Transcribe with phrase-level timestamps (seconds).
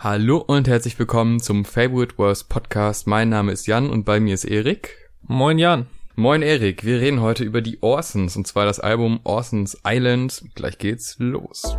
[0.00, 3.08] Hallo und herzlich willkommen zum Favorite Worst Podcast.
[3.08, 5.10] Mein Name ist Jan und bei mir ist Erik.
[5.22, 5.88] Moin Jan.
[6.14, 10.44] Moin Erik, wir reden heute über die Orsons und zwar das Album Orsons Island.
[10.54, 11.76] Gleich geht's los.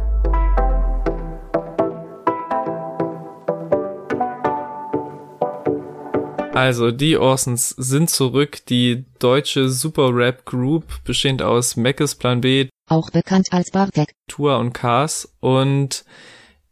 [6.54, 12.68] Also, die Orsons sind zurück, die deutsche Super Rap Group, bestehend aus Meckes Plan B,
[12.90, 16.04] auch bekannt als Bartek, Tour und Cars und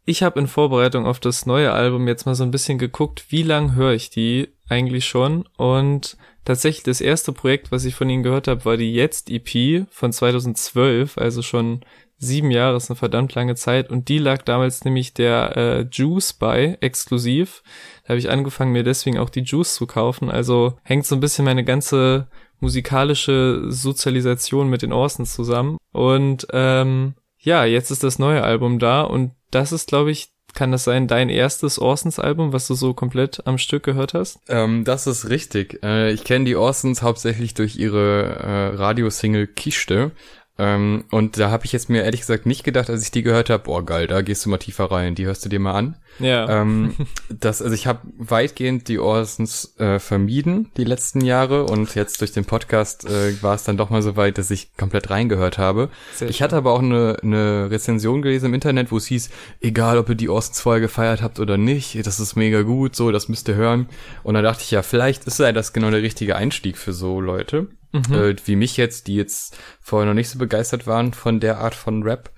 [0.08, 3.42] ich habe in Vorbereitung auf das neue Album jetzt mal so ein bisschen geguckt, wie
[3.42, 6.16] lang höre ich die eigentlich schon und
[6.46, 10.10] tatsächlich das erste Projekt, was ich von ihnen gehört habe, war die Jetzt EP von
[10.10, 11.82] 2012, also schon
[12.16, 16.32] sieben Jahre ist eine verdammt lange Zeit und die lag damals nämlich der äh, Juice
[16.32, 17.62] bei, exklusiv.
[18.04, 20.30] Da habe ich angefangen, mir deswegen auch die Juice zu kaufen.
[20.30, 22.28] Also hängt so ein bisschen meine ganze
[22.60, 25.76] musikalische Sozialisation mit den Orsons zusammen.
[25.92, 30.72] Und ähm, ja, jetzt ist das neue Album da und das ist, glaube ich, kann
[30.72, 34.40] das sein, dein erstes Orsons-Album, was du so komplett am Stück gehört hast?
[34.48, 35.82] Ähm, das ist richtig.
[35.82, 40.12] Äh, ich kenne die Orsons hauptsächlich durch ihre äh, Radiosingle Kiste.
[40.60, 43.48] Ähm, und da habe ich jetzt mir ehrlich gesagt nicht gedacht, als ich die gehört
[43.48, 45.96] habe, boah geil, da gehst du mal tiefer rein, die hörst du dir mal an.
[46.18, 46.62] Ja.
[46.62, 46.94] Ähm,
[47.28, 52.32] das, also ich habe weitgehend die Orsons äh, vermieden die letzten Jahre und jetzt durch
[52.32, 55.90] den Podcast äh, war es dann doch mal so weit, dass ich komplett reingehört habe.
[56.14, 59.96] Sehr ich hatte aber auch eine, eine Rezension gelesen im Internet, wo es hieß, egal
[59.96, 63.28] ob ihr die Orsons vorher gefeiert habt oder nicht, das ist mega gut, so, das
[63.28, 63.88] müsst ihr hören.
[64.24, 67.20] Und da dachte ich, ja, vielleicht ist ja das genau der richtige Einstieg für so
[67.20, 68.14] Leute Mhm.
[68.14, 71.74] äh, wie mich jetzt, die jetzt vorher noch nicht so begeistert waren von der Art
[71.74, 72.30] von Rap.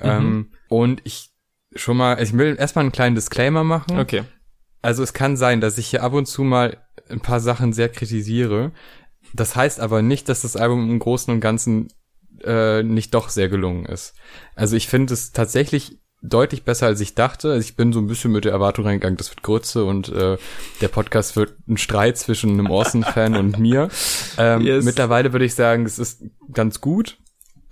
[0.00, 0.08] Mhm.
[0.08, 1.30] Ähm, und ich
[1.74, 3.98] schon mal, ich will erstmal einen kleinen Disclaimer machen.
[3.98, 4.24] Okay.
[4.82, 7.88] Also es kann sein, dass ich hier ab und zu mal ein paar Sachen sehr
[7.88, 8.72] kritisiere.
[9.32, 11.88] Das heißt aber nicht, dass das Album im Großen und Ganzen
[12.42, 14.14] äh, nicht doch sehr gelungen ist.
[14.54, 17.50] Also ich finde es tatsächlich deutlich besser, als ich dachte.
[17.52, 20.38] Also ich bin so ein bisschen mit der Erwartung reingegangen, das wird Grütze und äh,
[20.80, 23.88] der Podcast wird ein Streit zwischen einem Orson-Fan und mir.
[24.38, 24.84] Ähm, Yes.
[24.84, 27.18] Mittlerweile würde ich sagen, es ist ganz gut.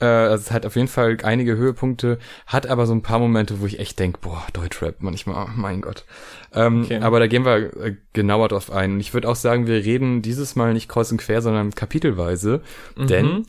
[0.01, 3.61] Äh, also es hat auf jeden Fall einige Höhepunkte, hat aber so ein paar Momente,
[3.61, 6.05] wo ich echt denk, boah, Deutschrap manchmal, oh mein Gott.
[6.53, 6.99] Ähm, Okay.
[7.01, 8.93] Aber da gehen wir äh, genauer drauf ein.
[8.93, 12.61] Und ich würde auch sagen, wir reden dieses Mal nicht kreuz und quer, sondern kapitelweise,
[12.97, 13.07] Mhm.
[13.07, 13.47] denn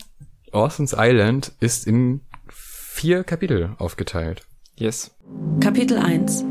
[0.52, 4.44] Orson's Island ist in vier Kapitel aufgeteilt.
[4.76, 5.16] Yes.
[5.60, 6.44] Kapitel 1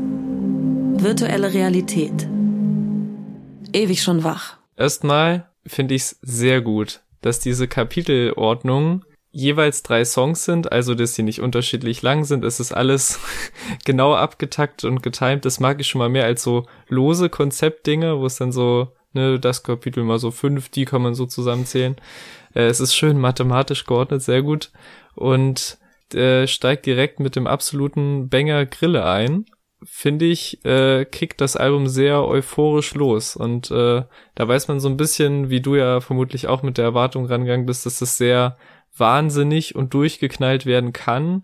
[1.03, 2.29] Virtuelle Realität
[3.73, 4.57] Ewig schon wach.
[4.77, 11.15] Erstmal finde ich es sehr gut, dass diese Kapitelordnung jeweils drei Songs sind, also dass
[11.15, 12.45] sie nicht unterschiedlich lang sind.
[12.45, 13.19] Es ist alles
[13.83, 15.43] genau abgetaktet und getimt.
[15.43, 19.37] Das mag ich schon mal mehr als so lose Konzeptdinge, wo es dann so, ne,
[19.37, 21.97] das Kapitel mal so fünf, die kann man so zusammenzählen.
[22.53, 24.71] Äh, es ist schön mathematisch geordnet, sehr gut.
[25.15, 25.77] Und
[26.13, 29.45] äh, steigt direkt mit dem absoluten Banger Grille ein.
[29.85, 33.35] Finde ich, äh, kickt das Album sehr euphorisch los.
[33.35, 34.03] Und äh,
[34.35, 37.65] da weiß man so ein bisschen, wie du ja vermutlich auch mit der Erwartung rangegangen
[37.65, 38.57] bist, dass das sehr
[38.95, 41.43] wahnsinnig und durchgeknallt werden kann.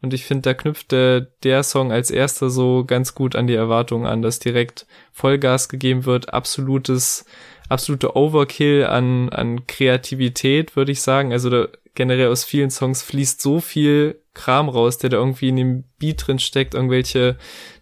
[0.00, 3.54] Und ich finde, da knüpft der, der Song als erster so ganz gut an die
[3.54, 7.24] Erwartungen an, dass direkt Vollgas gegeben wird, absolutes,
[7.68, 11.32] absolute Overkill an, an Kreativität, würde ich sagen.
[11.32, 15.56] Also da, generell aus vielen Songs fließt so viel Kram raus, der da irgendwie in
[15.56, 17.36] dem Beat drin steckt, irgendwelche,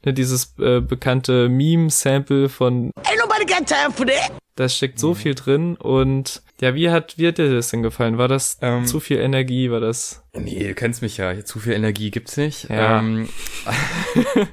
[0.04, 4.32] ne, dieses äh, bekannte Meme-Sample von Ain't nobody got time for that.
[4.54, 8.16] da steckt so viel drin und ja, wie hat, wie hat dir das denn gefallen?
[8.16, 9.70] War das Ähm, zu viel Energie?
[9.70, 10.22] War das?
[10.32, 11.44] Nee, du kennst mich ja.
[11.44, 12.70] Zu viel Energie gibt's nicht.
[12.70, 13.00] Ja.
[13.00, 13.28] Ähm,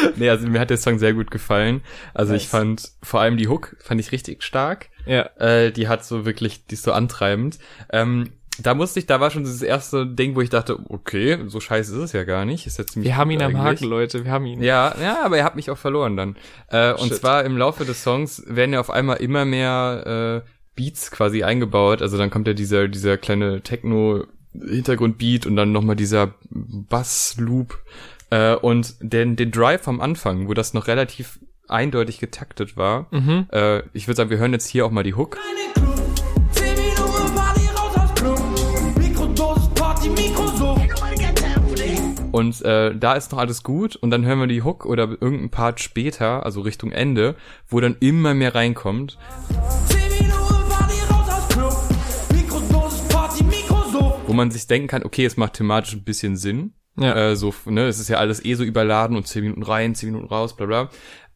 [0.16, 1.82] nee, also mir hat der Song sehr gut gefallen.
[2.14, 2.50] Also ich Nice.
[2.50, 4.88] fand vor allem die Hook fand ich richtig stark.
[5.06, 7.58] Ja, Äh, die hat so wirklich, die ist so antreibend.
[7.92, 8.30] Ähm,
[8.62, 11.94] da musste ich, da war schon dieses erste Ding, wo ich dachte, okay, so scheiße
[11.96, 12.66] ist es ja gar nicht.
[12.66, 13.80] Ist ja ziemlich wir haben ihn am eigentlich.
[13.80, 14.24] Haken, Leute.
[14.24, 14.62] Wir haben ihn.
[14.62, 16.36] Ja, ja, aber er hat mich auch verloren dann.
[16.68, 21.10] Äh, und zwar im Laufe des Songs werden ja auf einmal immer mehr äh, Beats
[21.10, 22.02] quasi eingebaut.
[22.02, 27.78] Also dann kommt ja dieser, dieser kleine Techno-Hintergrundbeat und dann nochmal dieser Bass-Loop.
[28.30, 33.06] Äh, und den, den Drive am Anfang, wo das noch relativ eindeutig getaktet war.
[33.10, 33.46] Mhm.
[33.52, 35.38] Äh, ich würde sagen, wir hören jetzt hier auch mal die Hook.
[42.32, 45.50] Und äh, da ist noch alles gut und dann hören wir die Hook oder irgendein
[45.50, 47.34] Part später, also Richtung Ende,
[47.68, 49.18] wo dann immer mehr reinkommt.
[54.26, 56.74] Wo man sich denken kann, okay, es macht thematisch ein bisschen Sinn.
[57.00, 57.14] Ja.
[57.30, 60.10] Äh, so, ne, es ist ja alles eh so überladen und zehn Minuten rein, zehn
[60.12, 60.90] Minuten raus, bla bla.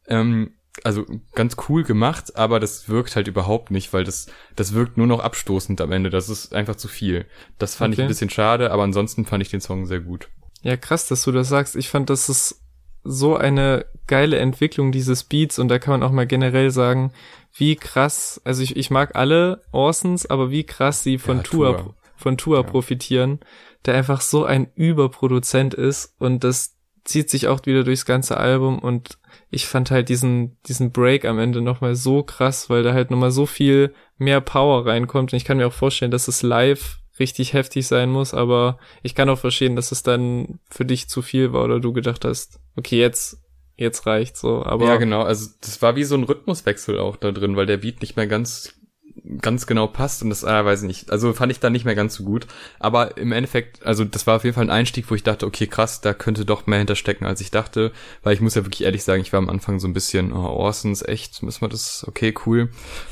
[0.07, 0.51] Ähm,
[0.83, 5.07] also ganz cool gemacht, aber das wirkt halt überhaupt nicht, weil das, das wirkt nur
[5.07, 6.09] noch abstoßend am Ende.
[6.09, 7.25] Das ist einfach zu viel.
[7.57, 8.05] Das fand ich Okay.
[8.05, 10.29] ein bisschen schade, aber ansonsten fand ich den Song sehr gut.
[10.61, 11.75] Ja, krass, dass du das sagst.
[11.75, 12.61] Ich fand, dass es
[13.03, 17.11] so eine geile Entwicklung dieses Beats und da kann man auch mal generell sagen,
[17.55, 21.95] wie krass, also ich, ich mag alle Orsons, aber wie krass sie von Ja, Tour.
[22.25, 22.63] Von Tour Ja.
[22.63, 23.39] profitieren,
[23.85, 28.79] der einfach so ein Überproduzent ist und das zieht sich auch wieder durchs ganze Album
[28.79, 29.19] und
[29.51, 33.29] ich fand halt diesen, diesen Break am Ende nochmal so krass, weil da halt nochmal
[33.29, 37.53] so viel mehr Power reinkommt und ich kann mir auch vorstellen, dass es live richtig
[37.53, 41.53] heftig sein muss, aber ich kann auch verstehen, dass es dann für dich zu viel
[41.53, 43.37] war oder du gedacht hast, okay, jetzt,
[43.75, 45.21] jetzt reicht so, aber ja, genau.
[45.21, 48.25] Also das war wie so ein Rhythmuswechsel auch da drin, weil der Beat nicht mehr
[48.25, 48.73] ganz
[49.39, 51.11] ganz genau passt und das äh, weiß ich nicht.
[51.11, 52.47] Also fand ich dann nicht mehr ganz so gut.
[52.79, 55.67] Aber im Endeffekt, also das war auf jeden Fall ein Einstieg, wo ich dachte, okay,
[55.67, 57.91] krass, da könnte doch mehr hinterstecken, als ich dachte.
[58.23, 60.45] Weil ich muss ja wirklich ehrlich sagen, ich war am Anfang so ein bisschen, oh,
[60.45, 62.69] Orsons, echt, müssen wir das, okay, cool,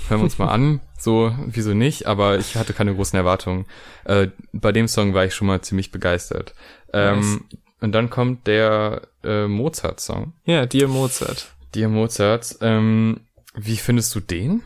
[0.10, 0.80] hören wir uns mal an.
[1.04, 2.08] So, wieso nicht?
[2.08, 3.66] Aber ich hatte keine großen Erwartungen.
[4.06, 6.54] Äh, bei dem Song war ich schon mal ziemlich begeistert.
[6.94, 7.44] Ähm,
[7.82, 10.32] Und dann kommt der äh, Mozart-Song.
[10.46, 11.52] ja, dir Mozart.
[11.76, 12.56] Dir Mozart.
[12.62, 13.20] Ähm,
[13.54, 14.62] wie findest du den?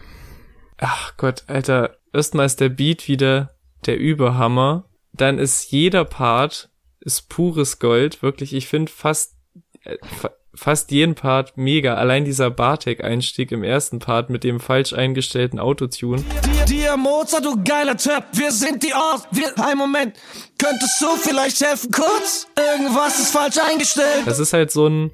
[0.78, 6.70] Ach Gott, Alter, erstmal ist der Beat wieder der Überhammer, dann ist jeder Part
[7.00, 9.36] ist pures Gold, wirklich, ich finde fast
[9.84, 14.92] äh, fa fast jeden Part mega, allein dieser Bartek-Einstieg im ersten Part mit dem falsch
[14.92, 16.24] eingestellten Autotune.
[16.44, 19.28] Dir, dir Mozart, du geiler Typ, wir sind die Ort.
[19.30, 20.18] Wir, ein Moment,
[20.58, 22.48] könntest du vielleicht helfen kurz?
[22.58, 24.24] Irgendwas ist falsch eingestellt.
[24.26, 25.12] Das ist halt so ein,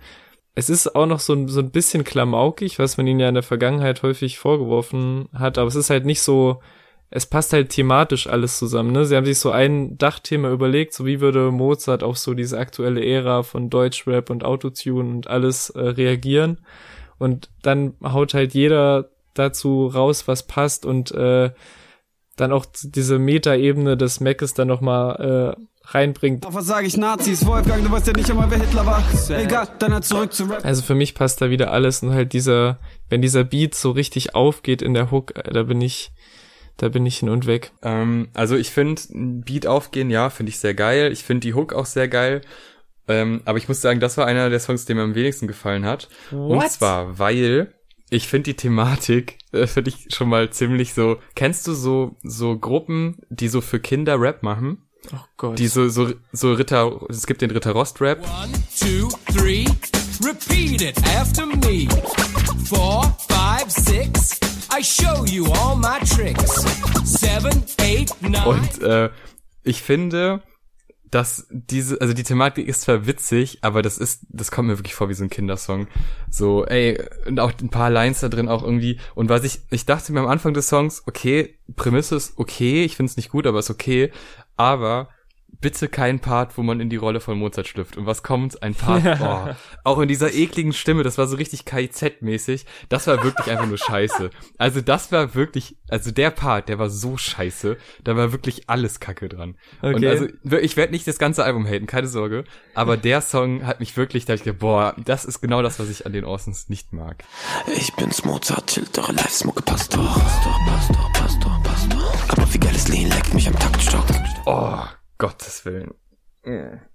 [0.56, 3.34] es ist auch noch so ein, so ein bisschen klamaukig, was man ihnen ja in
[3.34, 6.62] der Vergangenheit häufig vorgeworfen hat, aber es ist halt nicht so,
[7.10, 9.06] es passt halt thematisch alles zusammen, ne?
[9.06, 13.04] Sie haben sich so ein Dachthema überlegt, so wie würde Mozart auf so diese aktuelle
[13.06, 16.60] Ära von Deutschrap und Autotune und alles äh, reagieren.
[17.20, 21.52] Und dann haut halt jeder dazu raus, was passt und äh,
[22.36, 26.46] dann auch diese Metaebene des Macs dann nochmal äh, reinbringt.
[26.46, 27.46] Doch was sag ich Nazis?
[27.46, 29.04] Wolfgang, du weißt ja nicht einmal, wer Hitler war.
[29.30, 30.64] Egal, dann halt zurück zu Rap.
[30.66, 34.36] Also für mich passt da wieder alles und halt dieser, wenn dieser Beat so richtig
[34.36, 36.12] aufgeht in der Hook, äh, da bin ich,
[36.78, 37.72] da bin ich hin und weg.
[37.82, 41.12] Ähm, also ich finde Beat aufgehen, ja, finde ich sehr geil.
[41.12, 42.42] Ich finde die Hook auch sehr geil.
[43.08, 45.86] Ähm, aber ich muss sagen, das war einer der Songs, der mir am wenigsten gefallen
[45.86, 46.08] hat.
[46.32, 47.74] Und zwar, weil
[48.10, 51.18] ich finde die Thematik, äh, finde ich schon mal ziemlich so.
[51.36, 54.88] Kennst du so so Gruppen, die so für Kinder Rap machen?
[55.12, 55.60] Oh Gott.
[55.60, 58.20] Die so so so Ritter, es gibt den Ritter Rost Rap.
[58.22, 59.66] One, two, three.
[60.24, 61.88] Repeat it after me.
[62.66, 64.40] Four, five, six.
[64.72, 66.64] I show you all my tricks.
[67.04, 68.46] Seven, eight, nine.
[68.46, 69.10] Und äh,
[69.64, 70.42] ich finde,
[71.14, 74.96] dass diese, also die Thematik ist zwar witzig, aber das ist, das kommt mir wirklich
[74.96, 75.88] vor wie so ein Kindersong.
[76.32, 79.00] So, ey, und auch ein paar Lines da drin auch irgendwie.
[79.14, 82.96] Und was ich, ich dachte mir am Anfang des Songs, okay, Prämisse ist okay, ich
[82.96, 84.12] finde es nicht gut, aber ist okay.
[84.58, 85.10] Aber
[85.62, 87.96] bitte kein Part, wo man in die Rolle von Mozart schlüpft.
[87.96, 88.62] Und was kommt?
[88.64, 89.56] Ein Part, boah,
[89.86, 92.66] auch in dieser ekligen Stimme, das war so richtig KIZ-mäßig.
[92.90, 94.30] Das war wirklich einfach nur scheiße.
[94.58, 97.78] Also das war wirklich, also der Part, der war so scheiße.
[98.04, 99.56] Da war wirklich alles Kacke dran.
[99.82, 100.08] Und Okay.
[100.10, 102.44] also wir- ich werde nicht das ganze Album haten, keine Sorge.
[102.74, 105.88] Aber der Song hat mich wirklich, da ich gedacht, boah, das ist genau das, was
[105.90, 107.24] ich an den Orsons nicht mag.
[107.78, 110.20] Ich bin's Mozart, tilt eure Live-Smucke, passt doch.
[110.20, 112.14] Pastor, Pastor, Pastor, Pastor.
[112.28, 114.04] Aber wie geiles Lean leckt mich am Taktstock.
[114.46, 114.80] Oh,
[115.18, 115.94] Gottes Willen.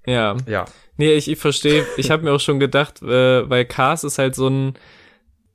[0.06, 0.36] ja.
[0.46, 0.64] Ja.
[0.96, 1.86] Nee, ich, ich verstehe.
[1.96, 4.74] Ich habe mir auch schon gedacht, äh, weil Cars ist halt so ein,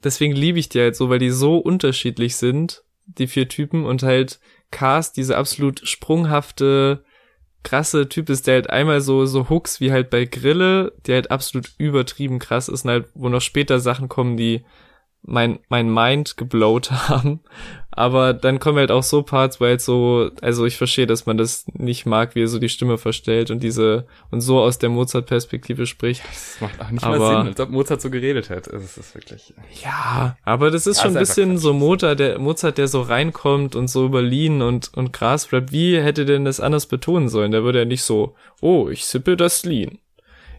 [0.04, 4.04] deswegen liebe ich die halt so, weil die so unterschiedlich sind, die vier Typen und
[4.04, 4.40] halt
[4.72, 7.04] Cars diese absolut sprunghafte,
[7.64, 11.32] krasse Typ ist, der halt einmal so, so Hooks wie halt bei Grille, die halt
[11.32, 14.66] absolut übertrieben krass ist und halt, wo noch später Sachen kommen, die
[15.26, 17.40] mein, mein Mind geblowt haben.
[17.96, 21.38] Aber dann kommen halt auch so Parts, wo halt so, also ich verstehe, dass man
[21.38, 24.90] das nicht mag, wie er so die Stimme verstellt und diese, und so aus der
[24.90, 26.24] Mozart-Perspektive spricht.
[26.26, 28.74] Das macht auch nicht Aber- mal Sinn, als ob Mozart so geredet hätte.
[28.74, 29.54] Also, es ist wirklich.
[29.84, 32.88] Ja, aber das ist Ja, schon ein ist einfach bisschen so Mozart, der Mozart, der
[32.88, 35.72] so reinkommt und so über Lean und, und Gras rappt.
[35.72, 37.52] Wie hätte denn das anders betonen sollen?
[37.52, 40.00] Der würde ja nicht so, oh, ich sippe das Lean.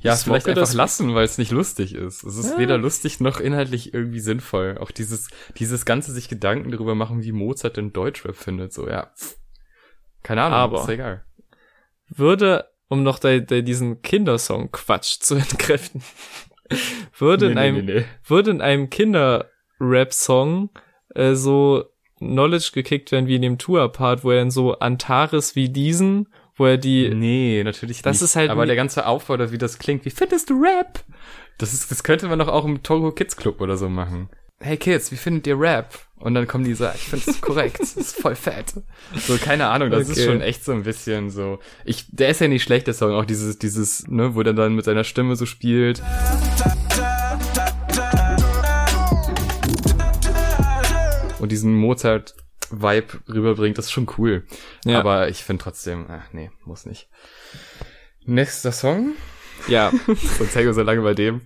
[0.05, 2.25] Ja, Ich vielleicht einfach lassen, weil es nicht lustig ist.
[2.25, 4.77] Es ist weder lustig noch inhaltlich irgendwie sinnvoll.
[4.79, 8.75] Auch dieses, dieses ganze sich Gedanken darüber machen, wie Mozart den Deutschrap findet.
[8.75, 9.11] So, ja.
[10.23, 11.25] Keine Ahnung, Aber- ist egal.
[12.09, 16.03] Würde, um noch da, da diesen Kindersong-Quatsch zu entkräften,
[17.17, 18.05] würde in einem, nee.
[18.27, 20.69] würde in einem Kinder-Rap-Song
[21.15, 21.85] äh, so
[22.19, 26.67] Knowledge gekickt werden wie in dem Tour-Part, wo er dann so Antares wie diesen, wo
[26.67, 28.23] er die, Nee, natürlich Das nicht.
[28.31, 31.01] ist halt Aber der ganze Aufbau, oder wie das klingt, wie findest du Rap?
[31.59, 34.29] Das ist, das könnte man doch auch im Togo Kids Club oder so machen.
[34.61, 35.99] Hey Kids, wie findet ihr Rap?
[36.17, 38.73] Und dann kommen die so, ich finde es korrekt, das ist voll fett.
[39.15, 40.27] So, keine Ahnung, das ist Okay.
[40.27, 41.59] schon echt so ein bisschen so.
[41.85, 44.75] Ich, der ist ja nicht schlecht, der Song, auch dieses, dieses, ne, wo der dann
[44.75, 46.03] mit seiner Stimme so spielt.
[51.41, 51.75] Und diesen
[52.81, 54.45] Mozart-Vibe rüberbringt, das ist schon cool.
[54.85, 55.01] Ja.
[55.01, 57.09] Aber ich finde trotzdem, ach nee, muss nicht.
[58.25, 59.13] Nächster Song.
[59.69, 61.43] Ja, Sonst hängen wir so lange bei dem.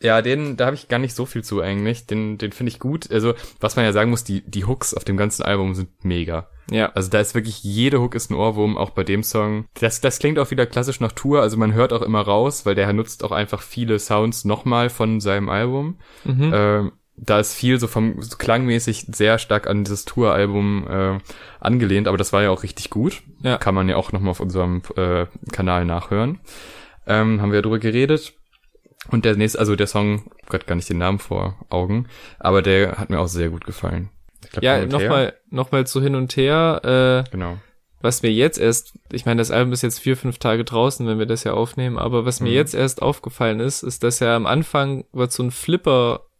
[0.00, 2.06] Ja, den, da habe ich gar nicht so viel zu eigentlich.
[2.06, 3.10] Den, den finde ich gut.
[3.10, 6.50] Also, was man ja sagen muss, die, die Hooks auf dem ganzen Album sind mega.
[6.70, 6.92] ja.
[6.92, 9.66] Also da ist wirklich, jede Hook ist ein Ohrwurm, auch bei dem Song.
[9.80, 12.74] Das, das klingt auch wieder klassisch nach Tour, also man hört auch immer raus, weil
[12.74, 15.98] der nutzt auch einfach viele Sounds nochmal von seinem Album.
[16.24, 16.52] Mhm.
[16.54, 21.18] Ähm, da ist viel so vom so klangmäßig sehr stark an dieses Tour-Album äh,
[21.60, 23.22] angelehnt, aber das war ja auch richtig gut.
[23.42, 23.56] Ja.
[23.58, 26.40] Kann man ja auch nochmal auf unserem äh, Kanal nachhören.
[27.06, 28.34] Ähm, haben wir drüber geredet.
[29.10, 32.08] Und der nächste, also der Song, Gott, gar nicht den Namen vor Augen,
[32.40, 34.10] aber der hat mir auch sehr gut gefallen.
[34.44, 37.24] Ich glaub, Ja, nochmal noch mal zu hin und her.
[37.26, 37.58] Äh, Genau.
[38.00, 41.18] was mir jetzt erst, ich meine, das Album ist jetzt vier, fünf Tage draußen, wenn
[41.20, 42.54] wir das ja aufnehmen, aber was mir Mhm.
[42.56, 45.50] jetzt erst aufgefallen ist, ist, dass ja am Anfang wird so ein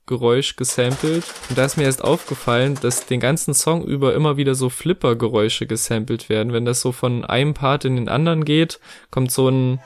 [0.06, 1.24] Flipper-Geräusch gesampelt.
[1.48, 5.66] Und da ist mir erst aufgefallen, dass den ganzen Song über immer wieder so Flipper-Geräusche
[5.66, 6.52] gesampelt werden.
[6.52, 8.78] Wenn das so von einem Part in den anderen geht,
[9.10, 9.80] kommt so ein,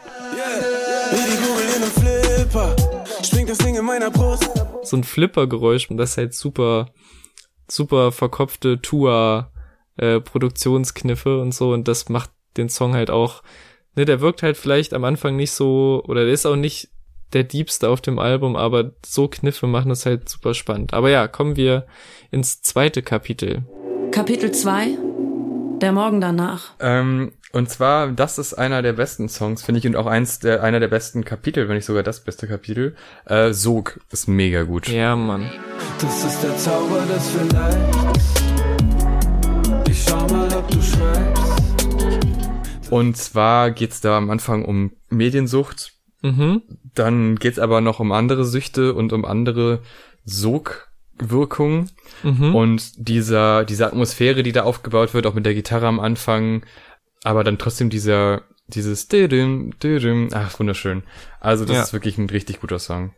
[4.11, 4.51] Brust.
[4.83, 6.91] so ein Flipper-Geräusch und das ist halt super,
[7.69, 9.51] super verkopfte Tour
[9.97, 13.43] äh, Produktionskniffe und so und das macht den Song halt auch,
[13.97, 16.89] ne, der wirkt halt vielleicht am Anfang nicht so, oder der ist auch nicht
[17.33, 20.95] der diebste auf dem Album, aber so Kniffe machen es halt super spannend.
[20.95, 21.87] Aber ja, kommen wir
[22.31, 23.65] ins zweite Kapitel.
[24.11, 24.99] Kapitel 2
[25.81, 26.73] Der Morgen danach.
[26.81, 30.63] Ähm, und zwar, das ist einer der besten Songs, finde ich, und auch eins der,
[30.63, 32.95] einer der besten Kapitel, wenn nicht sogar das beste Kapitel.
[33.27, 34.89] Äh, Sog ist mega gut.
[34.89, 35.51] Ja, Mann.
[36.01, 38.41] Das ist der Zauber des Vielleicht.
[39.89, 41.51] Ich schau mal, ob du schreibst.
[42.91, 46.63] Und zwar geht's da am Anfang um Mediensucht, Mhm.
[46.95, 49.81] dann geht's aber noch um andere Süchte und um andere
[50.25, 51.91] Sogwirkungen.
[52.23, 52.55] Mhm.
[52.55, 56.65] Und dieser, diese Atmosphäre, die da aufgebaut wird, auch mit der Gitarre am Anfang,
[57.25, 61.03] aber dann trotzdem dieser, dieses Didim, Didim, ach, wunderschön.
[61.41, 61.83] Also das Ja.
[61.83, 63.15] ist wirklich ein richtig guter Song.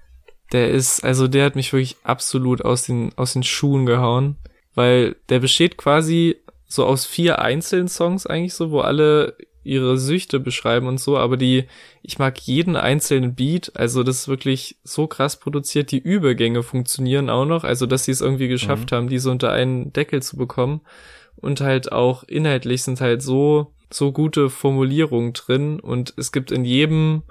[0.52, 4.36] Der ist, also der hat mich wirklich absolut aus den, aus den Schuhen gehauen,
[4.74, 10.40] weil der besteht quasi so aus vier einzelnen Songs eigentlich so, wo alle ihre Süchte
[10.40, 11.64] beschreiben und so, aber die,
[12.02, 17.30] ich mag jeden einzelnen Beat, also das ist wirklich so krass produziert, die Übergänge funktionieren
[17.30, 20.80] auch noch, also dass sie es irgendwie geschafft haben, diese unter einen Deckel zu bekommen
[21.36, 26.64] und halt auch inhaltlich sind halt so, so gute Formulierungen drin und es gibt in
[26.64, 27.22] jedem,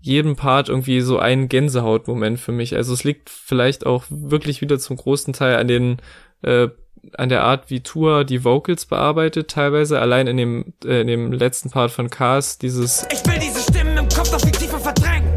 [0.00, 2.74] jedem Part irgendwie so einen Gänsehautmoment für mich.
[2.74, 5.96] Also es liegt vielleicht auch wirklich wieder zum großen Teil an den
[6.42, 6.68] äh,
[7.16, 11.32] an der Art, wie Tour die Vocals bearbeitet, teilweise allein in dem äh, in dem
[11.32, 15.30] letzten Part von Cars dieses Ich will diese Stimmen im Kopf noch viel tiefer verdrängen.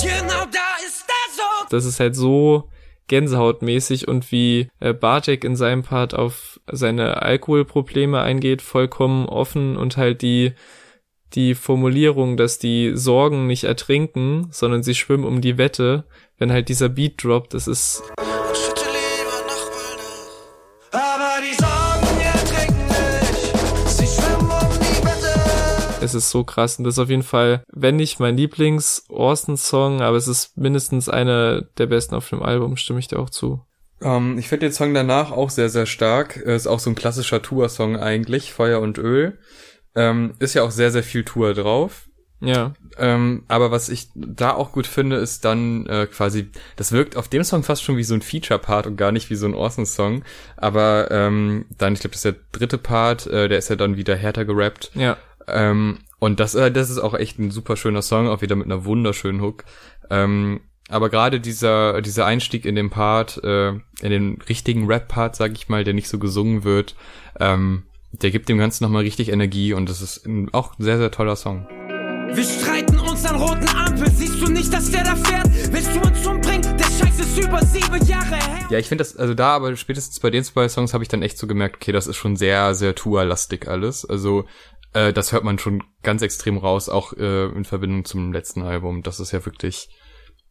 [0.00, 1.70] Genau da ist der Sog.
[1.70, 2.68] das ist halt so
[3.08, 9.96] gänsehautmäßig und wie äh, Bartek in seinem Part auf seine Alkoholprobleme eingeht, vollkommen offen und
[9.96, 10.52] halt die
[11.34, 16.04] die Formulierung, dass die Sorgen nicht ertrinken, sondern sie schwimmen um die Wette,
[16.38, 18.02] wenn halt dieser Beat droppt, das ist
[26.00, 30.16] es ist so krass und das ist auf jeden Fall, wenn nicht mein Lieblings-Orson-Song, aber
[30.16, 33.62] es ist mindestens einer der besten auf dem Album, stimme ich dir auch zu.
[34.00, 36.36] Ähm, ich finde den Song danach auch sehr, sehr stark.
[36.36, 39.38] Ist auch so ein klassischer Tour-Song eigentlich, Feuer und Öl.
[39.94, 42.04] Ähm, ist ja auch sehr, sehr viel Tour drauf.
[42.40, 47.16] Ja, Ähm, aber was ich da auch gut finde, ist dann äh, quasi, das wirkt
[47.16, 49.54] auf dem Song fast schon wie so ein Feature-Part und gar nicht wie so ein
[49.54, 50.22] Orson-Song.
[50.56, 53.96] Aber ähm, dann, ich glaube, das ist der dritte Part, äh, der ist ja dann
[53.96, 54.92] wieder härter gerappt.
[54.94, 55.16] ja,
[55.50, 58.66] Ähm, und das, äh, das ist auch echt ein super schöner Song, auch wieder mit
[58.66, 59.64] einer wunderschönen Hook.
[60.10, 65.52] Ähm, aber gerade dieser, dieser Einstieg in den Part, äh, in den richtigen Rap-Part, sag
[65.52, 66.96] ich mal, der nicht so gesungen wird,
[67.38, 70.96] ähm, der gibt dem Ganzen nochmal richtig Energie und das ist ein, auch ein sehr,
[70.96, 71.66] sehr toller Song.
[72.32, 74.10] Wir streiten uns an roten Ampeln.
[74.14, 75.48] Siehst du nicht, dass der da fährt?
[75.72, 76.76] Willst du uns umbringen?
[76.76, 78.66] Der Scheiß ist über sieben Jahre her.
[78.70, 81.22] Ja, ich finde das, also da, aber spätestens bei den zwei Songs habe ich dann
[81.22, 84.04] echt so gemerkt, okay, das ist schon sehr, sehr Tour-lastig alles.
[84.04, 84.44] Also,
[84.98, 89.02] äh, das hört man schon ganz extrem raus, auch äh, in Verbindung zum letzten Album.
[89.02, 89.88] Das ist ja wirklich,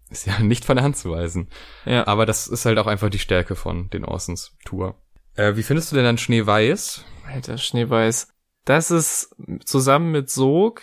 [0.10, 1.50] ist ja nicht von der Hand zu weisen.
[1.86, 2.08] ja.
[2.08, 4.96] Aber das ist halt auch einfach die Stärke von den Orsons Tour.
[5.36, 7.04] Äh, wie findest du denn dann Schneeweiß?
[7.28, 8.30] Alter, Schneeweiß.
[8.66, 9.36] Das ist
[9.66, 10.82] zusammen mit Sog,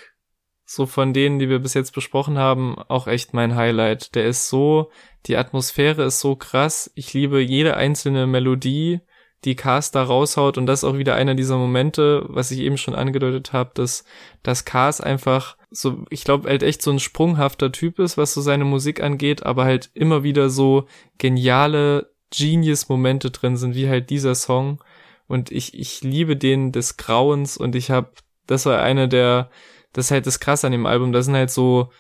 [0.64, 4.14] so von denen, die wir bis jetzt besprochen haben, auch echt mein Highlight.
[4.14, 4.90] Der ist so,
[5.26, 6.90] die Atmosphäre ist so krass.
[6.94, 9.00] Ich liebe jede einzelne Melodie
[9.44, 10.58] die Cast da raushaut.
[10.58, 14.04] Und das ist auch wieder einer dieser Momente, was ich eben schon angedeutet habe, dass
[14.42, 18.40] das Cast einfach so, ich glaube, halt echt so ein sprunghafter Typ ist, was so
[18.40, 20.86] seine Musik angeht, aber halt immer wieder so
[21.18, 24.82] geniale Genius-Momente drin sind, wie halt dieser Song.
[25.26, 27.56] Und ich, ich liebe den des Grauens.
[27.56, 28.10] Und ich habe,
[28.46, 29.50] das war einer der,
[29.92, 31.90] das ist halt das krass an dem Album, da sind halt so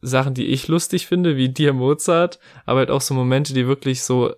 [0.00, 4.02] Sachen, die ich lustig finde, wie Dir Mozart, aber halt auch so Momente, die wirklich
[4.02, 4.34] so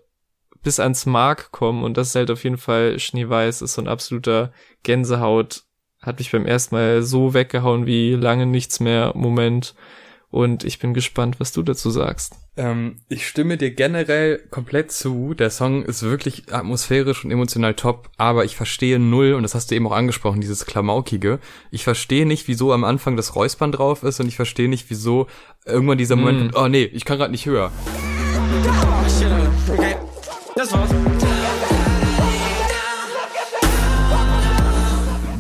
[0.63, 3.89] bis ans Mark kommen und das ist halt auf jeden Fall Schneeweiß, ist so ein
[3.89, 4.53] absoluter
[4.83, 5.63] Gänsehaut,
[6.03, 9.75] hat mich beim ersten Mal so weggehauen wie lange nichts mehr Moment
[10.31, 12.35] und ich bin gespannt, was du dazu sagst.
[12.57, 15.35] Ähm, ich stimme dir generell komplett zu.
[15.35, 19.71] Der Song ist wirklich atmosphärisch und emotional top, aber ich verstehe null, und das hast
[19.71, 21.41] du eben auch angesprochen, dieses Klamaukige.
[21.73, 25.27] Ich verstehe nicht, wieso am Anfang das Räuspern drauf ist und ich verstehe nicht, wieso
[25.67, 26.57] irgendwann dieser Moment, Mm.
[26.57, 27.73] oh nee, ich kann gerade nicht höher.
[30.61, 30.91] Das war's.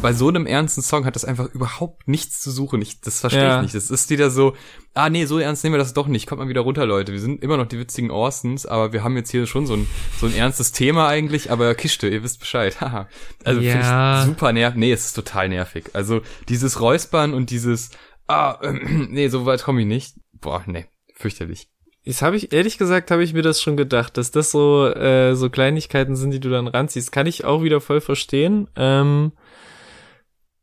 [0.01, 2.81] Bei so einem ernsten Song hat das einfach überhaupt nichts zu suchen.
[2.81, 3.57] Ich, das verstehe Ja.
[3.59, 3.75] ich nicht.
[3.75, 4.57] Das ist wieder so,
[4.95, 6.27] ah nee, so ernst nehmen wir das doch nicht.
[6.27, 7.13] Kommt mal wieder runter, Leute.
[7.13, 9.87] Wir sind immer noch die witzigen Orsons, aber wir haben jetzt hier schon so ein,
[10.19, 12.79] so ein ernstes Thema eigentlich, aber Kiste, ihr wisst Bescheid.
[13.45, 14.21] Also finde Ja.
[14.21, 14.79] ich super nervig.
[14.79, 15.91] Nee, es ist total nervig.
[15.93, 17.91] Also dieses Räuspern und dieses,
[18.27, 20.15] ah, ähm, nee, so weit komme ich nicht.
[20.33, 21.69] Boah, nee, fürchterlich.
[22.03, 25.35] Jetzt habe ich, ehrlich gesagt, habe ich mir das schon gedacht, dass das so, äh,
[25.35, 27.13] so Kleinigkeiten sind, die du dann ranziehst.
[27.13, 28.69] Kann ich auch wieder voll verstehen.
[28.75, 29.33] Ähm,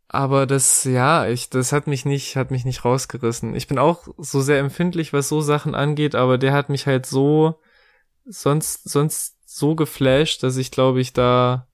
[0.09, 3.55] aber das, ja, ich, das hat mich nicht, hat mich nicht rausgerissen.
[3.55, 7.05] Ich bin auch so sehr empfindlich, was so Sachen angeht, aber der hat mich halt
[7.05, 7.59] so,
[8.25, 11.67] sonst, sonst so geflasht, dass ich glaube ich da,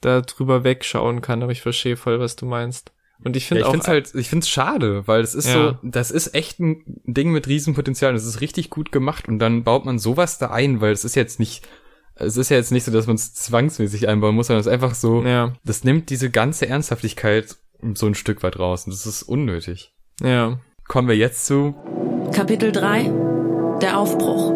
[0.00, 2.92] da drüber wegschauen kann, aber ich verstehe voll, was du meinst.
[3.24, 5.34] Und ich Ja, finde ich auch, finde es halt, ich finde es schade, weil es
[5.34, 5.52] ist Ja.
[5.70, 8.12] so, das ist echt ein Ding mit Riesenpotenzial.
[8.12, 11.14] Das ist richtig gut gemacht und dann baut man sowas da ein, weil es ist
[11.16, 11.66] jetzt nicht,
[12.14, 14.72] es ist ja jetzt nicht so, dass man es zwangsmäßig einbauen muss, sondern es ist
[14.72, 17.56] einfach so, ja, das nimmt diese ganze Ernsthaftigkeit
[17.94, 19.92] so ein Stück weit raus und das ist unnötig.
[20.22, 20.58] ja.
[20.88, 21.74] Kommen wir jetzt zu,
[22.32, 23.10] Kapitel 3
[23.82, 24.52] Der Aufbruch.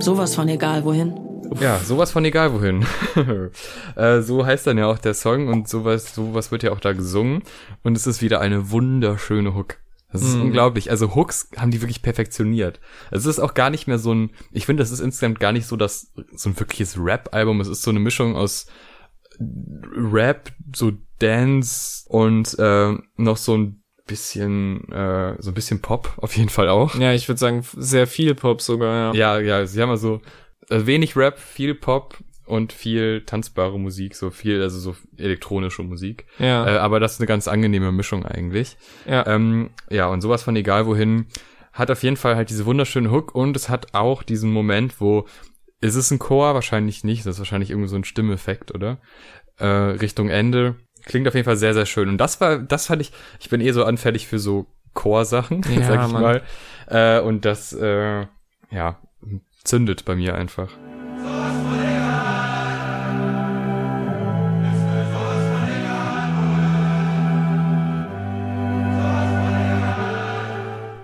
[0.00, 1.14] Sowas von egal wohin.
[1.60, 2.84] Ja, sowas von egal wohin.
[3.96, 6.92] äh, so heißt dann ja auch der Song und sowas, sowas wird ja auch da
[6.92, 7.42] gesungen
[7.82, 9.78] und es ist wieder eine wunderschöne Hook.
[10.12, 10.42] Das ist Mhm.
[10.42, 10.90] unglaublich.
[10.90, 12.80] Also Hooks haben die wirklich perfektioniert.
[13.12, 15.52] Also es ist auch gar nicht mehr so ein, ich finde, das ist insgesamt gar
[15.52, 17.60] nicht so das, so ein wirkliches Rap-Album.
[17.60, 18.66] Es ist so eine Mischung aus
[19.38, 26.36] Rap, so Dance und äh, noch so ein bisschen, äh, so ein bisschen Pop auf
[26.36, 26.96] jeden Fall auch.
[26.96, 29.38] Ja, ich würde sagen, sehr viel Pop sogar, ja.
[29.38, 30.20] Ja, ja, sie haben also
[30.70, 36.26] wenig Rap, viel Pop und viel tanzbare Musik, so viel, also so elektronische Musik.
[36.38, 38.76] Ja, Äh, aber das ist eine ganz angenehme Mischung eigentlich.
[39.06, 39.26] ja.
[39.26, 41.26] Ähm, ja, und sowas von egal wohin
[41.72, 45.26] hat auf jeden Fall halt diese wunderschöne Hook und es hat auch diesen Moment, wo
[45.80, 46.54] ist es ein Chor?
[46.54, 47.24] Wahrscheinlich nicht.
[47.24, 48.98] Das ist wahrscheinlich irgendwie so ein Stimmeffekt, oder?
[49.58, 50.74] Äh, Richtung Ende.
[51.04, 52.08] Klingt auf jeden Fall sehr, sehr schön.
[52.08, 55.82] Und das war, das fand ich, ich bin eh so anfällig für so Chorsachen, Ja,
[55.86, 56.22] sag ich Mann.
[56.22, 56.42] mal.
[56.88, 58.26] Äh, und das, äh,
[58.70, 58.98] ja,
[59.64, 60.70] zündet bei mir einfach.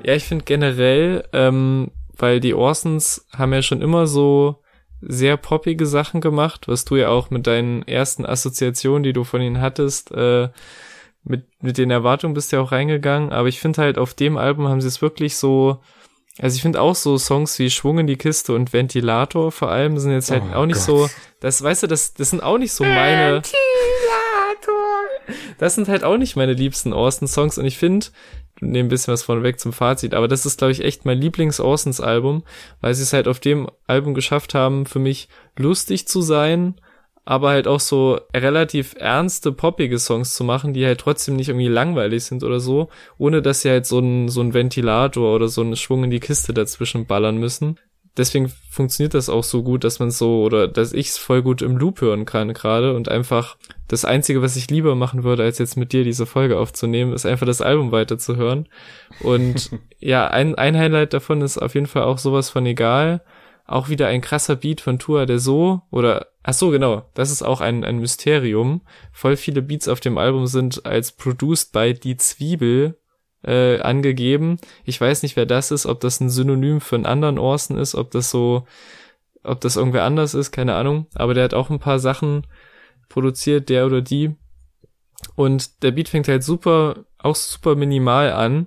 [0.07, 4.63] Ja, ich finde generell, ähm, weil die Orsons haben ja schon immer so
[5.01, 9.43] sehr poppige Sachen gemacht, was du ja auch mit deinen ersten Assoziationen, die du von
[9.43, 10.49] ihnen hattest, äh,
[11.25, 13.33] mit, mit den Erwartungen bist ja auch reingegangen.
[13.33, 15.81] Aber ich finde halt, auf dem Album haben sie es wirklich so,
[16.39, 19.99] also ich finde auch so Songs wie Schwung in die Kiste und Ventilator vor allem
[19.99, 21.09] sind jetzt halt Oh auch nicht Gott.
[21.09, 23.43] so, das, weißt du, das, das sind auch nicht so meine.
[25.59, 28.07] Das sind halt auch nicht meine liebsten Orson-Songs und ich finde,
[28.61, 32.45] nehme ein bisschen was vorneweg zum Fazit, aber das ist, glaube ich, echt mein Lieblings-Orsons-Album,
[32.81, 36.75] weil sie es halt auf dem Album geschafft haben, für mich lustig zu sein,
[37.27, 41.67] aber halt auch so relativ ernste, poppige Songs zu machen, die halt trotzdem nicht irgendwie
[41.67, 45.61] langweilig sind oder so, ohne dass sie halt so ein, so ein Ventilator oder so
[45.61, 47.81] einen Schwung in die Kiste dazwischen ballern müssen.
[48.17, 51.63] Deswegen funktioniert das auch so gut, dass man so oder dass ich es voll gut
[51.63, 53.57] im Loop hören kann gerade und einfach
[53.89, 57.27] das Einzige, was ich lieber machen würde, als jetzt mit dir diese Folge aufzunehmen, ist
[57.27, 58.69] einfach das Album weiterzuhören.
[59.21, 63.21] Und ja, ein, ein Highlight davon ist auf jeden Fall auch sowas von egal.
[63.67, 67.43] Auch wieder ein krasser Beat von Tua der So oder ach so genau, das ist
[67.43, 68.83] auch ein ein Mysterium.
[69.13, 72.99] Voll viele Beats auf dem Album sind als produced by die Zwiebel
[73.47, 74.59] äh, angegeben.
[74.85, 77.95] Ich weiß nicht, wer das ist, ob das ein Synonym für einen anderen Orson ist,
[77.95, 78.67] ob das so,
[79.43, 81.07] ob das irgendwer anders ist, keine Ahnung.
[81.15, 82.47] Aber der hat auch ein paar Sachen
[83.09, 84.35] produziert, der oder die.
[85.35, 88.67] Und der Beat fängt halt super, auch super minimal an.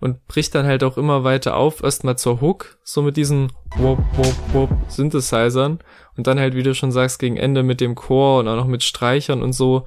[0.00, 3.98] Und bricht dann halt auch immer weiter auf, erstmal zur Hook, so mit diesen wop,
[4.16, 5.80] wop, wop Synthesizern
[6.16, 8.66] und dann halt, wie du schon sagst, gegen Ende mit dem Chor und auch noch
[8.66, 9.86] mit Streichern und so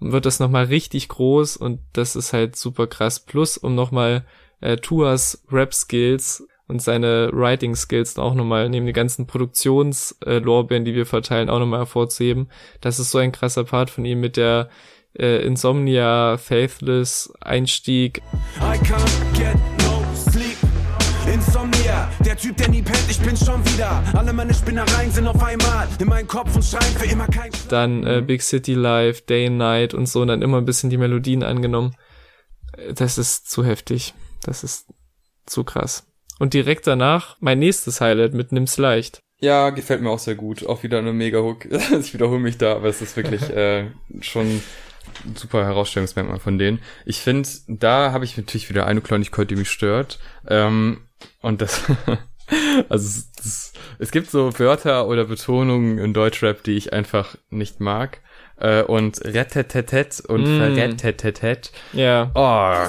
[0.00, 3.20] wird das nochmal richtig groß und das ist halt super krass.
[3.20, 4.24] Plus, um nochmal
[4.60, 11.06] äh, Tuas Rap-Skills und seine Writing-Skills auch nochmal neben den ganzen Produktionslorbeeren, äh, die wir
[11.06, 12.48] verteilen, auch nochmal hervorzuheben.
[12.80, 14.68] Das ist so ein krasser Part von ihm mit der
[15.16, 18.22] äh, Insomnia, Faithless Einstieg.
[18.58, 20.56] I can't get no sleep.
[21.32, 24.02] Insomnia, der Typ, der nie pennt, ich bin schon wieder.
[24.14, 27.50] Alle meine Spinnereien sind auf einmal in meinem Kopf und schreien für immer kein.
[27.68, 30.90] Dann äh, Big City Life, Day and Night und so und dann immer ein bisschen
[30.90, 31.94] die Melodien angenommen.
[32.76, 34.14] Äh, das ist zu heftig.
[34.42, 34.86] Das ist
[35.46, 36.06] zu krass.
[36.38, 39.22] Und direkt danach mein nächstes Highlight mit Nimm's leicht.
[39.40, 40.66] Ja, gefällt mir auch sehr gut.
[40.66, 41.66] Auch wieder eine mega Hook.
[42.00, 43.90] ich wiederhole mich da, aber es ist wirklich äh,
[44.20, 44.62] schon
[45.34, 46.80] super Herausstellungsmerkmal von denen.
[47.04, 50.18] Ich finde, da habe ich natürlich wieder eine Kleinigkeit, die mich stört.
[50.48, 51.02] Ähm,
[51.40, 51.82] und das,
[52.88, 58.20] also das, es gibt so Wörter oder Betonungen in Deutschrap, die ich einfach nicht mag.
[58.60, 60.58] Äh, und rettetetet und mm.
[60.58, 61.70] verrettetetet.
[61.92, 62.32] Ja.
[62.34, 62.88] Oh.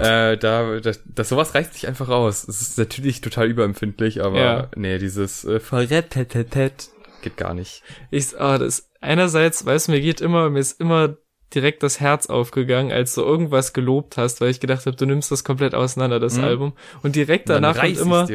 [0.00, 2.46] Äh, da, das, das sowas reicht sich einfach raus.
[2.48, 4.68] Es ist natürlich total überempfindlich, aber ja.
[4.76, 6.90] nee, dieses äh, verrettetetet
[7.22, 7.82] geht gar nicht.
[8.10, 11.16] Ich, ah, das einerseits, weißt du, mir geht immer, mir ist immer
[11.54, 15.30] direkt das Herz aufgegangen, als du irgendwas gelobt hast, weil ich gedacht habe, du nimmst
[15.30, 16.44] das komplett auseinander, das mhm.
[16.44, 16.72] Album.
[17.02, 18.28] Und direkt danach kommt immer,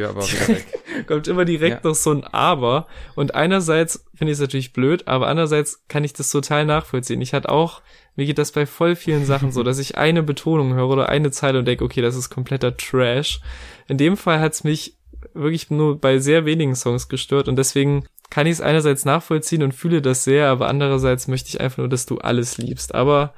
[1.06, 1.90] kommt immer direkt ja.
[1.90, 2.88] noch so ein Aber.
[3.14, 7.20] Und einerseits finde ich es natürlich blöd, aber andererseits kann ich das total nachvollziehen.
[7.20, 7.82] Ich hatte auch,
[8.16, 11.30] mir geht das bei voll vielen Sachen so, dass ich eine Betonung höre oder eine
[11.30, 13.40] Zeile und denke, okay, das ist kompletter Trash.
[13.86, 14.98] In dem Fall hat's mich
[15.34, 19.74] wirklich nur bei sehr wenigen Songs gestört und deswegen kann ich es einerseits nachvollziehen und
[19.74, 22.92] fühle das sehr, aber andererseits möchte ich einfach nur, dass du alles liebst.
[22.92, 23.32] Aber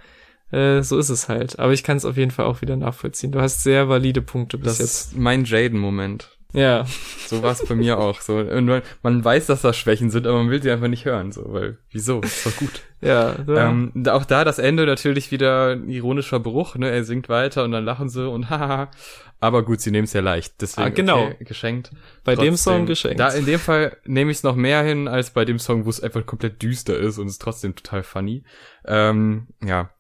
[0.53, 1.59] äh, so ist es halt.
[1.59, 3.31] Aber ich kann es auf jeden Fall auch wieder nachvollziehen.
[3.31, 4.89] Du hast sehr valide Punkte bis das jetzt.
[4.89, 6.36] Das ist mein Jaden-Moment.
[6.53, 6.87] Ja.
[7.27, 8.21] So war es bei mir auch.
[8.21, 11.33] So, man, man weiß, dass das Schwächen sind, aber man will sie einfach nicht hören.
[11.33, 12.21] So, weil, wieso?
[12.21, 12.83] Ist doch gut.
[13.01, 13.35] ja.
[13.47, 13.69] ja.
[13.69, 16.91] Ähm, auch da das Ende natürlich wieder ein ironischer Bruch, ne?
[16.91, 18.91] Er singt weiter und dann lachen sie und haha.
[19.39, 20.55] Aber gut, sie nehmen es ja leicht.
[20.63, 21.27] Deswegen ah, genau.
[21.27, 21.91] Okay, geschenkt.
[22.25, 23.21] Bei Trotzdem, dem Song geschenkt.
[23.21, 25.91] Da in dem Fall nehme ich es noch mehr hin als bei dem Song, wo
[25.91, 28.45] es einfach komplett düster ist und es ist trotzdem total funny.
[28.87, 29.91] Ähm, ja.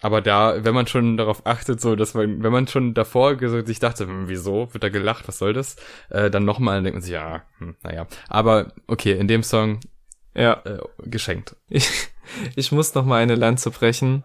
[0.00, 3.78] Aber da, wenn man schon darauf achtet, so, dass man, wenn man schon davor sich
[3.78, 5.76] dachte, hm, wieso, wird da gelacht, was soll das?
[6.08, 8.06] Äh, dann nochmal, dann denkt man sich, ja, hm, naja.
[8.28, 9.80] Aber okay, in dem Song
[10.34, 10.60] ja.
[10.64, 11.56] Äh, geschenkt.
[11.68, 12.08] Ich,
[12.54, 14.24] ich muss noch mal eine Lanze brechen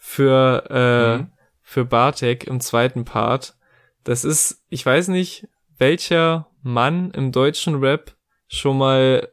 [0.00, 1.32] für, äh, mhm.
[1.62, 3.54] für Bartek im zweiten Part
[4.04, 5.46] das ist, ich weiß nicht,
[5.78, 8.16] welcher Mann im deutschen Rap
[8.48, 9.28] schon mal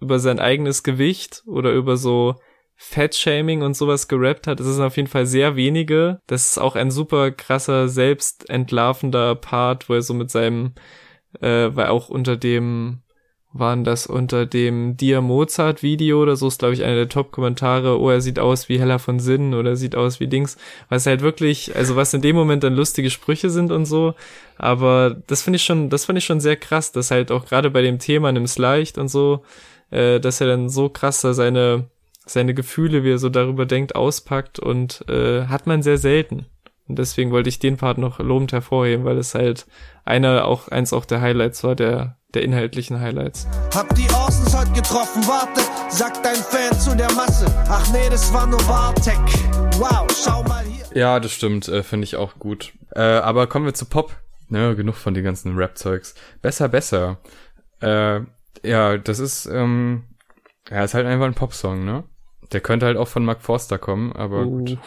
[0.00, 2.36] über sein eigenes Gewicht oder über so
[2.84, 4.58] Fat-Shaming und sowas gerappt hat.
[4.58, 6.18] Das sind auf jeden Fall sehr wenige.
[6.26, 10.72] Das ist auch ein super krasser, selbstentlarvender Part, wo er so mit seinem,
[11.40, 13.02] äh, weil auch unter dem
[13.54, 17.32] waren das unter dem Dia Mozart Video oder so ist glaube ich einer der Top
[17.32, 20.56] Kommentare, oh er sieht aus wie Heller von Sinnen oder sieht aus wie Dings,
[20.88, 24.14] was halt wirklich, also was in dem Moment dann lustige Sprüche sind und so,
[24.56, 27.70] aber das finde ich schon, das finde ich schon sehr krass, dass halt auch gerade
[27.70, 29.42] bei dem Thema nimm's leicht und so,
[29.90, 31.90] äh, dass er dann so krass da seine
[32.26, 36.46] seine Gefühle, wie er so darüber denkt, auspackt und äh, hat man sehr selten.
[36.88, 39.66] Und deswegen wollte ich den Part noch lobend hervorheben, weil es halt
[40.04, 43.46] einer auch eins auch der Highlights war, der der inhaltlichen Highlights.
[43.74, 47.46] Hab die Orsons heute getroffen, warte, sagt dein Fan zu der Masse.
[47.68, 49.18] Ach nee, das war nur Bartek.
[49.78, 50.84] Wow, schau mal hier.
[50.94, 52.72] Ja, das stimmt, äh, finde ich auch gut.
[52.94, 54.16] Äh, aber kommen wir zu Pop.
[54.48, 56.14] Ne, genug von den ganzen Rap-Zeugs.
[56.42, 57.18] Besser, besser.
[57.80, 58.20] Äh,
[58.62, 60.04] ja, das ist, ähm,
[60.70, 62.04] ja, ist halt einfach ein Popsong, ne?
[62.52, 64.58] Der könnte halt auch von Mark Forster kommen, aber uh.
[64.58, 64.78] gut.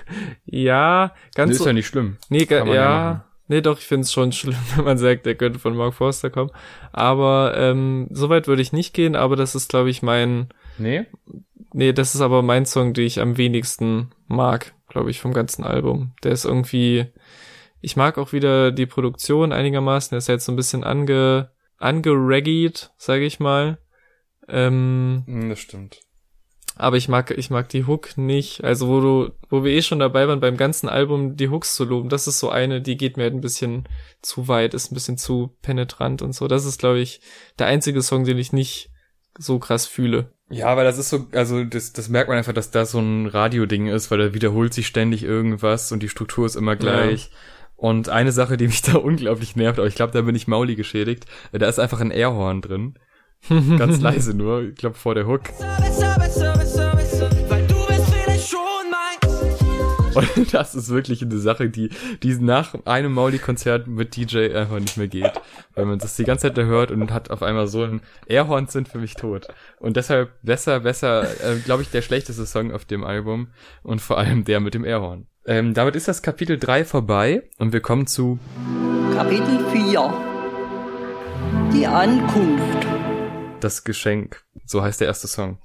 [0.44, 2.16] ja, ganz nee, ist ja nicht schlimm.
[2.28, 5.58] Nee, ja, ja Nee, doch, ich finde es schon schlimm, wenn man sagt, der könnte
[5.58, 6.52] von Mark Forster kommen.
[6.92, 10.50] Aber ähm, so weit würde ich nicht gehen, aber das ist, glaube ich, mein.
[10.78, 11.06] Nee?
[11.72, 15.64] Nee, das ist aber mein Song, den ich am wenigsten mag, glaube ich, vom ganzen
[15.64, 16.12] Album.
[16.22, 17.06] Der ist irgendwie.
[17.80, 20.10] Ich mag auch wieder die Produktion einigermaßen.
[20.10, 23.78] Der ist jetzt so ein bisschen ange, angereggied, sage ich mal.
[24.46, 26.02] Ähm, hm, das stimmt.
[26.80, 28.64] Aber ich mag, ich mag die Hook nicht.
[28.64, 31.84] Also wo du, wo wir eh schon dabei waren, beim ganzen Album die Hooks zu
[31.84, 33.86] loben, das ist so eine, die geht mir halt ein bisschen
[34.22, 36.48] zu weit, ist ein bisschen zu penetrant und so.
[36.48, 37.20] Das ist, glaube ich,
[37.58, 38.90] der einzige Song, den ich nicht
[39.38, 40.32] so krass fühle.
[40.48, 43.26] Ja, weil das ist so, also das, das merkt man einfach, dass das so ein
[43.26, 47.24] Radio-Ding ist, weil da wiederholt sich ständig irgendwas und die Struktur ist immer gleich.
[47.26, 47.36] Ja.
[47.76, 50.76] Und eine Sache, die mich da unglaublich nervt, aber ich glaube, da bin ich Mauli
[50.76, 52.94] geschädigt, da ist einfach ein Airhorn drin.
[53.78, 55.42] Ganz leise nur, ich glaube vor der Hook.
[60.14, 61.90] Und das ist wirklich eine Sache, die,
[62.22, 65.32] die nach einem Mauli-Konzert mit DJ einfach nicht mehr geht.
[65.74, 68.72] Weil man das die ganze Zeit da hört und hat auf einmal so ein Airhorns
[68.72, 69.46] sind für mich tot.
[69.78, 73.48] Und deshalb besser, besser, äh, glaube ich, der schlechteste Song auf dem Album
[73.84, 75.26] und vor allem der mit dem Airhorn.
[75.46, 78.40] Ähm, damit ist das Kapitel 3 vorbei und wir kommen zu
[79.14, 80.12] Kapitel 4
[81.72, 82.86] Die Ankunft
[83.60, 84.42] Das Geschenk.
[84.64, 85.58] So heißt der erste Song.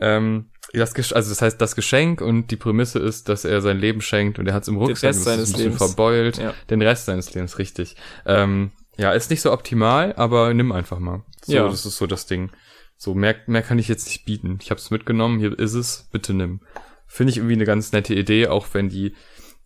[0.00, 4.00] Ähm, das also das heißt das Geschenk und die Prämisse ist, dass er sein Leben
[4.00, 5.76] schenkt und er hat es im Rucksack ein bisschen Lebens.
[5.76, 6.38] verbeult.
[6.38, 6.54] Ja.
[6.70, 7.96] Den Rest seines Lebens, richtig.
[8.26, 11.22] Ähm, ja, ist nicht so optimal, aber nimm einfach mal.
[11.44, 11.68] So, Ja.
[11.68, 12.50] das ist so das Ding.
[12.96, 14.58] So, mehr, mehr kann ich jetzt nicht bieten.
[14.62, 16.60] Ich habe es mitgenommen, hier ist es, bitte nimm.
[17.06, 19.14] Finde ich irgendwie eine ganz nette Idee, auch wenn die,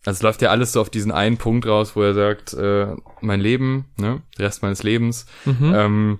[0.05, 2.95] also es läuft ja alles so auf diesen einen Punkt raus, wo er sagt, äh,
[3.21, 5.73] mein Leben, ne, Rest meines Lebens, Mhm.
[5.75, 6.19] ähm,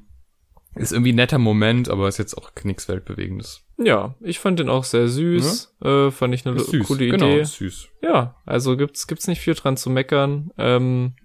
[0.78, 3.64] ist irgendwie ein netter Moment, aber ist jetzt auch nichts Weltbewegendes.
[3.78, 5.76] Ja, ich fand den auch sehr süß.
[5.84, 7.42] Äh, fand ich eine süß, coole genau, Idee.
[7.42, 7.90] ist süß.
[8.02, 10.52] Ja, also gibt's gibt's nicht viel dran zu meckern.
[10.58, 11.16] Ähm,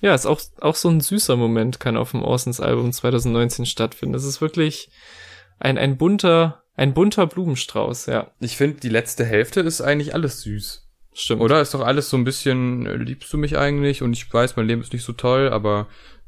[0.00, 4.12] ja, ist auch auch so ein süßer Moment kann auf dem Orsons Album 2019 stattfinden.
[4.12, 4.90] Das ist wirklich
[5.58, 8.06] ein ein bunter ein bunter Blumenstrauß.
[8.06, 10.88] Ja, Ich finde, die letzte Hälfte ist eigentlich alles süß.
[11.12, 11.42] stimmt.
[11.42, 14.02] Oder ist doch alles so ein bisschen, äh, liebst du mich eigentlich?
[14.02, 15.86] Und ich weiß, mein Leben ist nicht so toll, aber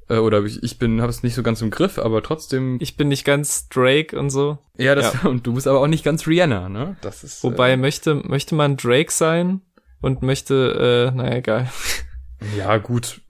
[0.08, 2.78] äh, oder ich, ich bin, habe es nicht so ganz im Griff, aber trotzdem.
[2.80, 4.58] Ich bin nicht ganz Drake und so.
[4.76, 6.96] ja, das und du bist aber auch nicht ganz Rihanna, ne?
[7.00, 7.42] Das ist.
[7.42, 9.60] Wobei äh, möchte möchte man Drake sein
[10.00, 11.72] und möchte, äh, naja, egal.
[12.56, 13.20] ja gut,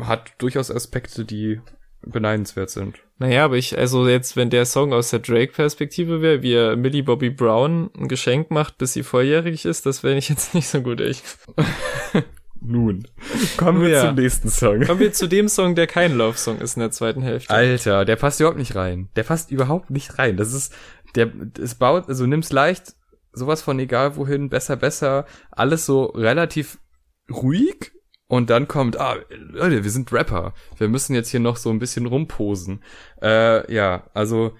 [0.00, 1.60] hat durchaus Aspekte, die
[2.02, 2.98] beneidenswert sind.
[3.18, 7.02] Naja, aber ich, also jetzt, wenn der Song aus der Drake-Perspektive wäre, wie er Millie
[7.02, 10.80] Bobby Brown ein Geschenk macht, bis sie volljährig ist, das wäre ich jetzt nicht so
[10.80, 11.24] gut, echt.
[12.60, 13.06] Nun,
[13.56, 14.06] kommen wir Ja.
[14.06, 14.80] zum nächsten Song.
[14.84, 17.52] Kommen wir zu dem Song, der kein Love-Song ist in der zweiten Hälfte.
[17.54, 19.08] Alter, der passt überhaupt nicht rein.
[19.16, 20.36] Der passt überhaupt nicht rein.
[20.36, 20.74] Das ist,
[21.14, 22.94] der, es baut, also nimm's leicht,
[23.32, 26.78] sowas von egal wohin, besser, besser, alles so relativ
[27.30, 27.92] ruhig.
[28.26, 30.52] Und dann kommt, ah, Leute, wir sind Rapper.
[30.76, 32.82] Wir müssen jetzt hier noch so ein bisschen rumposen.
[33.22, 34.54] Äh, ja, also,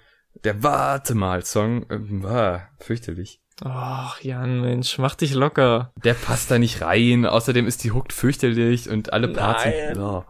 [0.45, 3.43] der Warte mal Song, ähm, war fürchterlich.
[3.65, 5.93] Ach, Jan, Mensch, mach dich locker.
[6.05, 7.27] Der passt da nicht rein.
[7.27, 9.95] Außerdem ist die Hooked fürchterlich und alle Parts Nein.
[9.95, 10.25] sind, oh.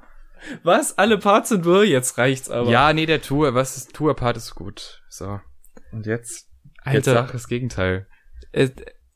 [0.63, 0.97] Was?
[0.97, 1.85] Alle Parts sind wirr?
[1.85, 2.71] Jetzt reicht's aber.
[2.71, 5.03] Ja, nee, der Tour, was ist, Tour-Part ist gut.
[5.09, 5.41] So.
[5.93, 6.49] Und jetzt?
[6.87, 8.07] Jetzt Alter, sag das Gegenteil.
[8.53, 8.71] äh,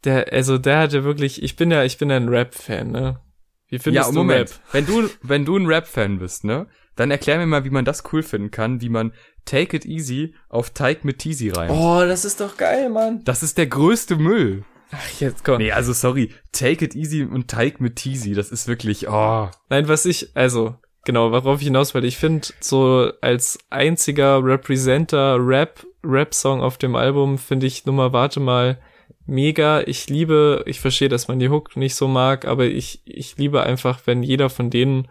[0.05, 3.21] der, also der hatte wirklich, ich bin ja, ich bin ja ein Rap-Fan, ne?
[3.69, 4.51] Wie findest ja, du Moment.
[4.51, 4.61] Rap?
[4.73, 6.67] Wenn du, wenn du ein Rap-Fan bist, ne?
[6.97, 10.35] Dann erklär mir mal, wie man das cool finden kann, wie man Take It Easy
[10.49, 11.73] auf Teig mit Teasy reimt.
[11.73, 13.23] Oh, das ist doch geil, Mann.
[13.25, 14.65] Das ist der größte Müll.
[14.93, 15.59] Ach, jetzt komm.
[15.59, 16.31] Nee, also sorry.
[16.53, 19.49] Take It Easy und Teig mit Teasy, das ist wirklich, oh.
[19.71, 25.39] Nein, was ich, also, genau, worauf ich hinaus wollte, ich finde, so als einziger Representer
[25.41, 28.79] Rap, Rap-Song auf dem Album, finde ich Nummer Warte mal
[29.27, 29.83] mega.
[29.83, 33.63] Ich liebe, ich verstehe, dass man die Hook nicht so mag, aber ich, ich liebe
[33.63, 35.09] einfach, wenn jeder von denen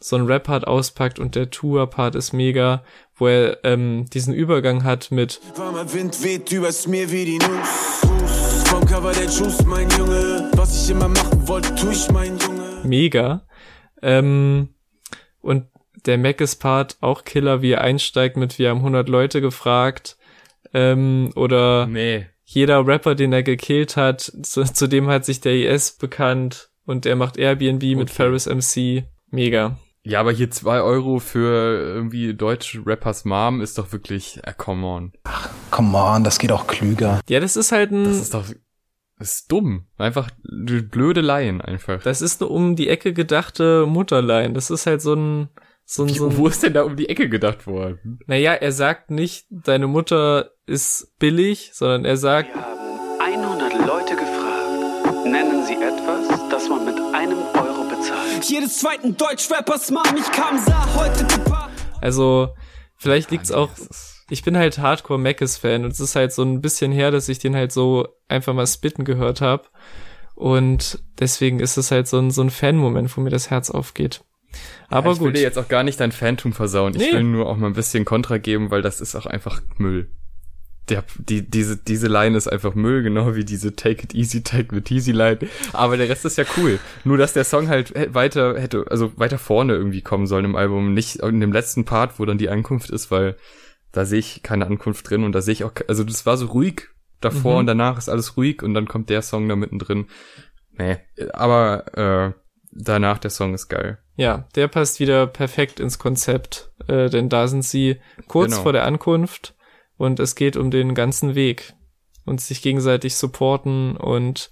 [0.00, 2.82] so einen Rap-Part auspackt und der Tour-Part ist mega,
[3.16, 8.00] wo er ähm, diesen Übergang hat mit Warmer Wind weht übers Meer wie die Nuss.
[8.68, 10.50] Vom Cover der Juice, mein Junge.
[10.54, 12.80] Was ich immer machen wollte, tu ich, mein Junge.
[12.84, 13.46] mega.
[14.02, 14.68] Ähm,
[15.40, 15.66] und
[16.06, 20.16] der Mackes-Part auch Killer, wie er einsteigt mit Wir haben 100 Leute gefragt.
[20.74, 22.26] Ähm, oder Nee.
[22.44, 27.04] jeder Rapper, den er gekillt hat, zu, zu dem hat sich der IS bekannt und
[27.06, 28.12] er macht Airbnb mit Okay.
[28.12, 29.04] Ferris MC.
[29.30, 29.76] Mega.
[30.08, 34.86] Ja, aber hier zwei Euro für irgendwie deutsche Rappers Mom ist doch wirklich, äh, come
[34.86, 35.12] on.
[35.70, 37.20] Come on, das geht auch klüger.
[37.28, 38.44] Ja, das ist halt ein, Das ist doch,
[39.18, 39.86] das ist dumm.
[39.98, 42.02] Einfach blöde Laien einfach.
[42.02, 44.54] das ist eine um die Ecke gedachte Mutterlein.
[44.54, 45.50] Das ist halt so ein,
[45.84, 48.18] so ein, Wie, so ein wo ist denn da um die Ecke gedacht worden?
[48.26, 54.14] naja, er sagt nicht, deine Mutter ist billig, sondern er sagt, Wir haben 100 Leute
[54.16, 55.26] gefragt.
[55.26, 56.17] Nennen Sie etwas,
[58.44, 61.26] Jedes zweiten Deutschrappers Mom, ich kam, sah heute.
[62.00, 62.54] Also,
[62.96, 66.42] vielleicht liegt's auch, Das ist- ich bin halt Hardcore Mackes-Fan und es ist halt so
[66.42, 69.64] ein bisschen her, dass ich den halt so einfach mal spitten gehört habe.
[70.34, 74.22] Und deswegen ist es halt so ein, so ein Fan-Moment, wo mir das Herz aufgeht.
[74.88, 75.36] Aber ja, ich will gut.
[75.36, 76.94] dir jetzt auch gar nicht dein Phantom versauen.
[76.94, 77.12] Ich Nee.
[77.12, 80.10] will nur auch mal ein bisschen Kontra geben, weil das ist auch einfach Müll.
[80.88, 84.74] Der, die, diese, diese Line ist einfach Müll, genau wie diese Take It Easy, Take
[84.76, 85.38] It Easy Line.
[85.72, 86.78] Aber der Rest ist ja cool.
[87.04, 90.94] Nur, dass der Song halt weiter hätte, also weiter vorne irgendwie kommen sollen im Album.
[90.94, 93.36] Nicht in dem letzten Part, wo dann die Ankunft ist, weil
[93.92, 96.46] da sehe ich keine Ankunft drin und da sehe ich auch, also das war so
[96.46, 96.88] ruhig
[97.20, 97.58] davor Mhm.
[97.60, 100.06] und danach ist alles ruhig und dann kommt der Song da mittendrin.
[100.72, 100.98] Nee,
[101.32, 102.38] aber äh,
[102.70, 103.98] danach der Song ist geil.
[104.16, 107.96] Ja, der passt wieder perfekt ins Konzept, äh, denn da sind sie
[108.26, 108.62] kurz Genau.
[108.62, 109.54] vor der Ankunft
[109.98, 111.74] und es geht um den ganzen Weg
[112.24, 114.50] und sich gegenseitig supporten und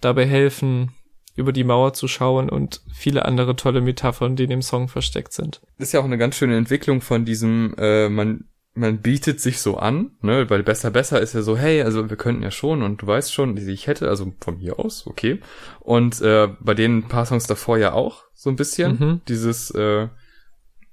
[0.00, 0.92] dabei helfen,
[1.36, 5.32] über die Mauer zu schauen und viele andere tolle Metaphern, die in dem Song versteckt
[5.32, 5.62] sind.
[5.78, 9.60] Das ist ja auch eine ganz schöne Entwicklung von diesem, äh, man man bietet sich
[9.60, 12.82] so an, ne, weil besser besser ist ja so, hey, also wir könnten ja schon
[12.82, 15.40] und du weißt schon, die ich hätte, also von mir aus, okay.
[15.80, 19.20] Und äh, bei den paar Songs davor ja auch so ein bisschen Mhm.
[19.26, 20.08] dieses, äh,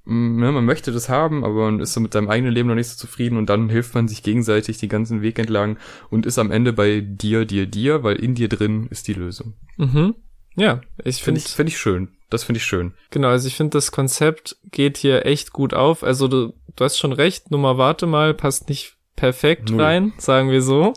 [0.07, 2.89] ne, man möchte das haben, aber man ist so mit seinem eigenen Leben noch nicht
[2.89, 5.77] so zufrieden und dann hilft man sich gegenseitig den ganzen Weg entlang
[6.09, 9.53] und ist am Ende bei dir, dir, dir, weil in dir drin ist die Lösung.
[9.77, 10.15] Mhm.
[10.55, 12.09] Ja, ich Finde finde, ich, finde ich schön.
[12.29, 12.93] Das finde ich schön.
[13.11, 16.03] genau, also ich finde, das Konzept geht hier echt gut auf.
[16.03, 19.81] Also du, du hast schon recht, Nummer warte mal, passt nicht perfekt Null.
[19.81, 20.93] rein, sagen wir so.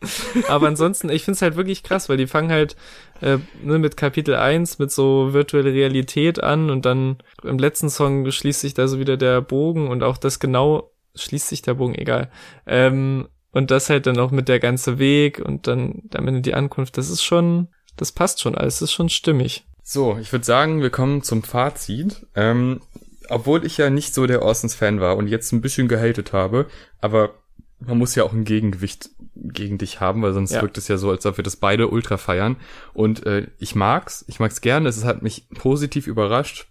[0.48, 2.76] Aber ansonsten, ich finde es halt wirklich krass, weil die fangen halt
[3.20, 8.30] äh, ne, mit Kapitel 1 mit so virtuelle Realität an und dann im letzten Song
[8.30, 11.96] schließt sich da so wieder der Bogen und auch das genau schließt sich der Bogen,
[11.96, 12.30] egal.
[12.66, 16.54] Ähm, und das halt dann auch mit der ganze Weg und dann am Ende die
[16.54, 19.66] Ankunft, das ist schon, das passt schon alles, das ist schon stimmig.
[19.82, 22.26] So, ich würde sagen, wir kommen zum Fazit.
[22.36, 22.82] Ähm,
[23.30, 26.66] obwohl ich ja nicht so der Orsons-Fan war und jetzt ein bisschen gehatet habe,
[27.00, 27.34] aber
[27.78, 30.62] man muss ja auch ein Gegengewicht gegen dich haben, weil sonst Ja.
[30.62, 32.56] wirkt es ja so, als ob wir das beide ultra feiern.
[32.94, 36.66] Und äh, ich mag's, ich mag's gerne, es hat mich positiv überrascht.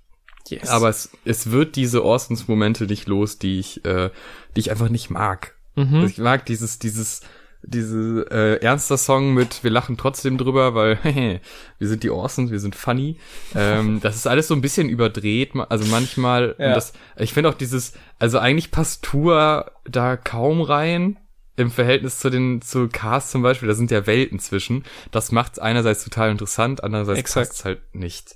[0.49, 0.69] Yes.
[0.69, 4.09] Aber es, es wird diese Orsons-Momente nicht los, die ich, äh,
[4.55, 5.55] die ich einfach nicht mag.
[5.75, 5.95] Mhm.
[5.95, 7.21] Also ich mag dieses, dieses,
[7.63, 10.99] diese äh, ernster Song mit wir lachen trotzdem drüber, weil
[11.79, 13.17] wir sind die Orsons, wir sind funny.
[13.55, 16.55] Ähm, das ist alles so ein bisschen überdreht, also manchmal.
[16.59, 16.73] Ja.
[16.73, 21.17] Das, ich finde auch dieses, also eigentlich passt Tour da kaum rein
[21.57, 23.67] im Verhältnis zu den zu Cars zum Beispiel.
[23.67, 24.85] Da sind ja Welten zwischen.
[25.11, 28.35] Das macht einerseits total interessant, andererseits passt halt nicht.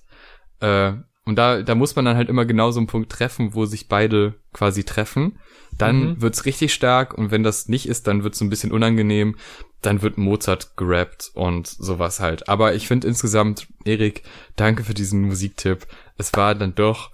[0.60, 3.66] Äh, und da, da muss man dann halt immer genau so einen Punkt treffen, wo
[3.66, 5.40] sich beide quasi treffen.
[5.78, 6.22] Dann Mhm.
[6.22, 9.38] wird's richtig stark und wenn das nicht ist, dann wird's so ein bisschen unangenehm.
[9.82, 12.50] Dann wird Mozart gerappt und sowas halt.
[12.50, 14.24] Aber ich finde insgesamt, Erik,
[14.56, 15.88] danke für diesen Musiktipp.
[16.18, 17.12] Es war dann doch,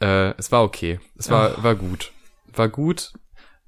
[0.00, 0.98] äh, es war okay.
[1.16, 2.10] Es war, war gut.
[2.54, 3.12] War gut.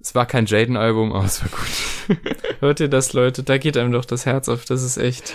[0.05, 2.37] Es war kein Jaden-Album, aber es war gut.
[2.61, 3.43] Hört ihr das, Leute?
[3.43, 4.67] Da geht einem doch das Herz auf.
[4.67, 5.35] Das ist echt.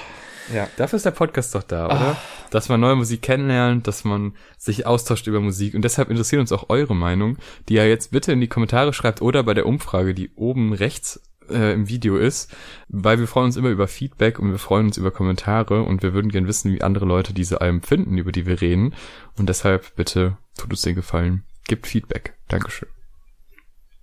[0.54, 2.18] Ja, dafür ist der Podcast doch da, oder?
[2.52, 6.52] Dass man neue Musik kennenlernt, dass man sich austauscht über Musik und deshalb interessiert uns
[6.52, 10.14] auch eure Meinung, die ihr jetzt bitte in die Kommentare schreibt oder bei der Umfrage,
[10.14, 12.56] die oben rechts äh, im Video ist,
[12.88, 16.14] weil wir freuen uns immer über Feedback und wir freuen uns über Kommentare und wir
[16.14, 18.96] würden gern wissen, wie andere Leute diese Alben finden, über die wir reden
[19.38, 22.34] und deshalb bitte tut uns den Gefallen, gibt Feedback.
[22.48, 22.90] Dankeschön.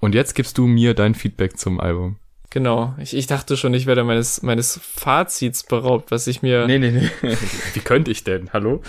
[0.00, 2.18] Und jetzt gibst du mir dein Feedback zum Album.
[2.50, 2.94] Genau.
[2.98, 6.66] Ich, ich dachte schon, ich werde meines, meines Fazits beraubt, was ich mir.
[6.66, 7.10] Nee, nee, nee.
[7.74, 8.50] Wie könnte ich denn?
[8.52, 8.82] Hallo?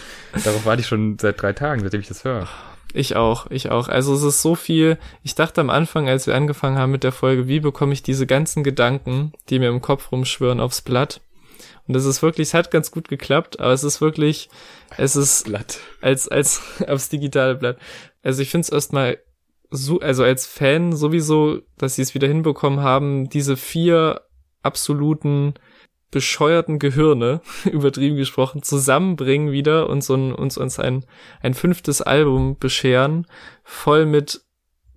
[0.43, 2.47] Darauf warte ich schon seit drei Tagen, seitdem ich das höre.
[2.93, 3.89] Ich auch, ich auch.
[3.89, 4.97] Also es ist so viel.
[5.23, 8.25] Ich dachte am Anfang, als wir angefangen haben mit der Folge, wie bekomme ich diese
[8.25, 11.21] ganzen Gedanken, die mir im Kopf rumschwirren, aufs Blatt?
[11.87, 14.49] Und das ist wirklich, es hat ganz gut geklappt, aber es ist wirklich,
[14.97, 15.79] es ist Blatt.
[16.01, 17.77] als, als aufs digitale Blatt.
[18.23, 19.17] Also ich finde es erstmal
[19.69, 24.21] so, also als Fan sowieso, dass sie es wieder hinbekommen haben, diese vier
[24.61, 25.55] absoluten
[26.11, 31.05] bescheuerten Gehirne, übertrieben gesprochen, zusammenbringen wieder und so ein, uns, uns ein,
[31.41, 33.27] ein fünftes Album bescheren,
[33.63, 34.41] voll mit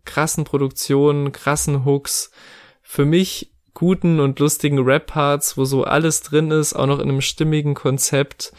[0.05, 2.31] krassen Produktionen, krassen Hooks,
[2.83, 7.21] für mich guten und lustigen Rap-Parts, wo so alles drin ist, auch noch in einem
[7.21, 8.53] stimmigen Konzept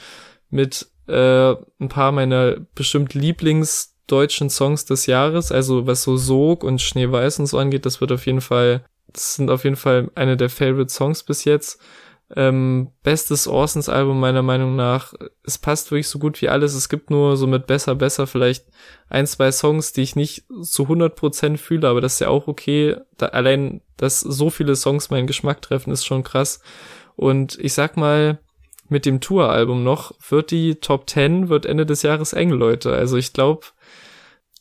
[0.49, 3.13] mit äh, ein paar meiner bestimmt
[4.11, 8.11] Lieblingsdeutschen Songs des Jahres, also was so Sog und Schneeweiß und so angeht, das wird
[8.11, 11.79] auf jeden Fall, das sind auf jeden Fall eine der Favorite Songs bis jetzt.
[12.33, 15.13] Ähm, bestes Orsons Album meiner Meinung nach.
[15.43, 16.73] Es passt wirklich so gut wie alles.
[16.75, 18.67] Es gibt nur so mit besser, besser vielleicht
[19.09, 22.95] ein, zwei Songs, die ich nicht zu 100% fühle, aber das ist ja auch okay.
[23.17, 26.61] Da, allein, dass so viele Songs meinen Geschmack treffen, ist schon krass.
[27.17, 28.39] Und ich sag mal,
[28.87, 32.93] mit dem Tour-Album noch, wird die Top 10, wird Ende des Jahres eng, Leute.
[32.93, 33.67] Also ich glaube,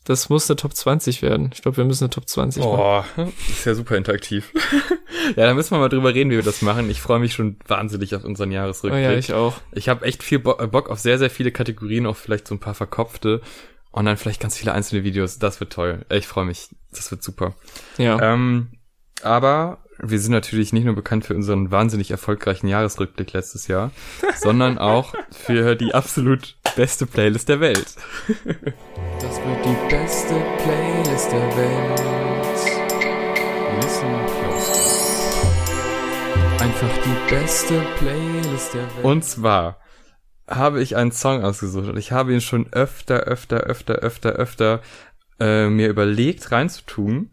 [0.03, 1.51] das muss eine Top 20 werden.
[1.53, 3.05] Ich glaube, wir müssen eine Top 20 machen.
[3.17, 4.51] Oh, ist ja super interaktiv.
[5.35, 6.89] ja, da müssen wir mal drüber reden, wie wir das machen.
[6.89, 9.03] Ich freue mich schon wahnsinnig auf unseren Oh Jahresrückblick.
[9.03, 9.55] ja, ich auch.
[9.71, 12.59] Ich habe echt viel Bo Bock auf sehr, sehr viele Kategorien, auch vielleicht so ein
[12.59, 13.41] paar verkopfte
[13.91, 15.37] und dann vielleicht ganz viele einzelne Videos.
[15.37, 16.05] Das wird toll.
[16.09, 16.69] Ich freue mich.
[16.91, 17.55] Das wird super.
[17.97, 18.33] Ja.
[18.33, 18.79] Ähm,
[19.21, 23.91] aber wir sind natürlich nicht nur bekannt für unseren wahnsinnig erfolgreichen Jahresrückblick letztes Jahr,
[24.37, 27.95] sondern auch für die absolut beste Playlist der Welt.
[29.19, 30.33] Das wird die beste
[30.63, 32.01] Playlist der Welt.
[33.81, 34.91] Listen close.
[36.59, 39.03] Einfach die beste Playlist der Welt.
[39.03, 39.79] Und zwar
[40.47, 44.81] habe ich einen Song ausgesucht und ich habe ihn schon öfter, öfter, öfter, öfter, öfter
[45.39, 47.31] äh, mir überlegt reinzutun.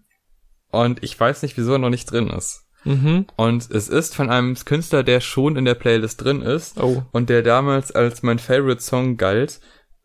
[0.70, 2.64] Und ich weiß nicht, wieso er noch nicht drin ist.
[2.84, 3.26] Mhm.
[3.36, 7.02] Und es ist von einem Künstler, der schon in der Playlist drin ist Oh.
[7.12, 9.60] und der damals als mein Favorite Song galt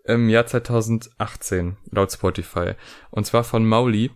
[0.05, 2.71] im Jahr 2018 laut Spotify.
[3.09, 4.11] Und zwar von Mauli.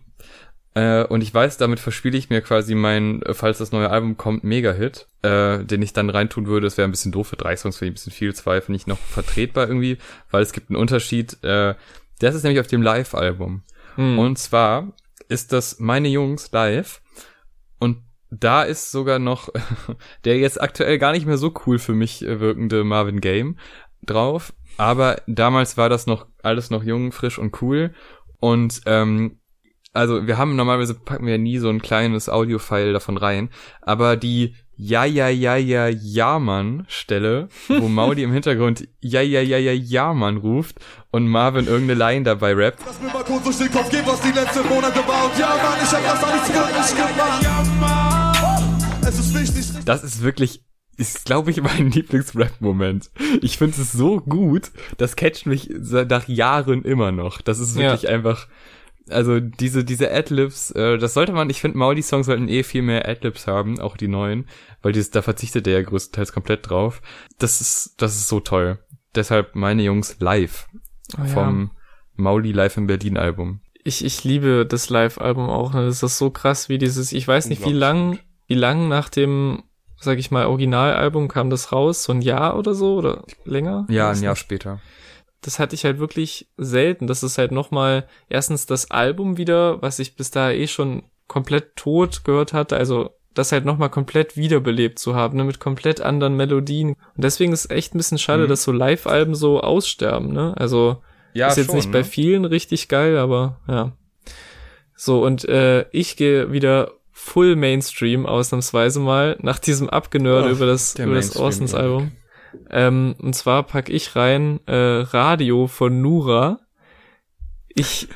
[0.74, 4.44] Äh, und ich weiß, damit verspiele ich mir quasi mein, falls das neue Album kommt,
[4.44, 6.66] Mega-Hit, äh, den ich dann reintun würde.
[6.66, 8.34] Das wäre ein bisschen doof für drei Songs, finde ich ein bisschen viel.
[8.34, 9.98] Zwei finde ich noch vertretbar irgendwie,
[10.30, 11.42] weil es gibt einen Unterschied.
[11.42, 11.74] Äh,
[12.20, 13.62] das ist nämlich auf dem Live-Album.
[13.94, 14.18] Hm.
[14.18, 14.92] Und zwar
[15.28, 17.00] ist das Meine Jungs live.
[17.78, 19.48] Und da ist sogar noch
[20.24, 23.58] der jetzt aktuell gar nicht mehr so cool für mich äh, wirkende Marvin Game
[24.02, 24.52] drauf.
[24.76, 27.94] Aber damals war das noch alles noch jung, frisch und cool.
[28.38, 29.40] Und ähm,
[29.92, 33.50] also wir haben normalerweise packen wir nie so ein kleines Audio-File davon rein,
[33.80, 39.40] aber die Ja ja ja ja ja Mann Stelle, wo Maudi im Hintergrund Ja ja
[39.40, 40.76] ja ja ja Mann ruft
[41.10, 42.80] und Marvin irgendeine Line dabei rappt.
[42.86, 45.30] Lass mir mal kurz durch den Kopf gehen, was die letzten Monate war.
[45.36, 47.42] Ja, Mann, ich hab das alles wirklich gemacht.
[47.42, 49.84] Ja, Mann, es ist wichtig.
[49.84, 50.62] Das ist wirklich
[50.96, 53.10] ist, glaube ich, mein Lieblings-Rap-Moment.
[53.40, 57.40] Ich finde es so gut, das catcht mich nach Jahren immer noch.
[57.40, 58.10] Das ist wirklich Ja.
[58.10, 58.48] einfach,
[59.08, 63.08] also diese, diese Adlibs, äh, das sollte man, ich finde, Mauli-Songs sollten eh viel mehr
[63.08, 64.48] Adlibs haben, auch die neuen,
[64.82, 67.02] weil dieses, da verzichtet er ja größtenteils komplett drauf.
[67.38, 68.78] Das ist, das ist so toll.
[69.14, 70.66] Deshalb meine Jungs live
[71.16, 71.26] Oh ja.
[71.28, 71.70] vom
[72.16, 73.60] Mauli Live in Berlin Album.
[73.84, 75.72] Ich, ich liebe das Live-Album auch.
[75.72, 75.86] Ne?
[75.86, 79.62] Das ist so krass, wie dieses, ich weiß nicht, wie lang, wie lang nach dem,
[79.98, 82.04] sag ich mal, Originalalbum kam das raus?
[82.04, 82.96] So ein Jahr oder so?
[82.96, 83.86] Oder länger?
[83.88, 84.40] Ja, ein Jahr nicht.
[84.40, 84.80] später.
[85.40, 87.06] Das hatte ich halt wirklich selten.
[87.06, 91.76] Das ist halt nochmal, erstens das Album wieder, was ich bis da eh schon komplett
[91.76, 92.76] tot gehört hatte.
[92.76, 96.90] Also, das halt nochmal komplett wiederbelebt zu haben, ne, mit komplett anderen Melodien.
[96.90, 98.48] Und deswegen ist es echt ein bisschen schade, Mhm.
[98.48, 100.54] dass so Live-Alben so aussterben, ne?
[100.56, 101.02] Also,
[101.34, 102.04] Ja, ist jetzt schon, nicht bei ne?
[102.04, 103.92] vielen richtig geil, aber ja.
[104.94, 110.66] So, und äh, ich gehe wieder full Mainstream ausnahmsweise mal nach diesem Abgenörde Ach, über
[110.66, 111.78] das, über das Mainstream, Orsons ja.
[111.78, 112.12] Album.
[112.70, 116.60] Ähm, und zwar pack ich rein äh, Radio von Nura.
[117.68, 118.08] Ich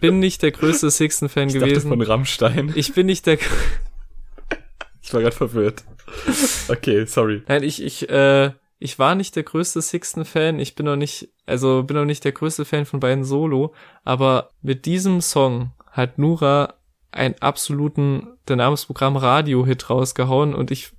[0.00, 1.88] bin nicht der größte Sixten-Fan Ich dachte gewesen.
[1.90, 2.72] von Rammstein.
[2.74, 3.38] ich bin nicht der
[5.06, 5.84] Ich war gerade verwirrt.
[6.68, 7.42] Okay, sorry.
[7.48, 10.58] Nein, ich, ich, äh, ich war nicht der größte Sixten-Fan.
[10.58, 13.72] Ich bin auch nicht, also bin auch nicht der größte Fan von beiden Solo.
[14.04, 16.74] Aber mit diesem Song hat Nura
[17.12, 20.92] einen absoluten, der Namensprogramm Radio-Hit rausgehauen und ich,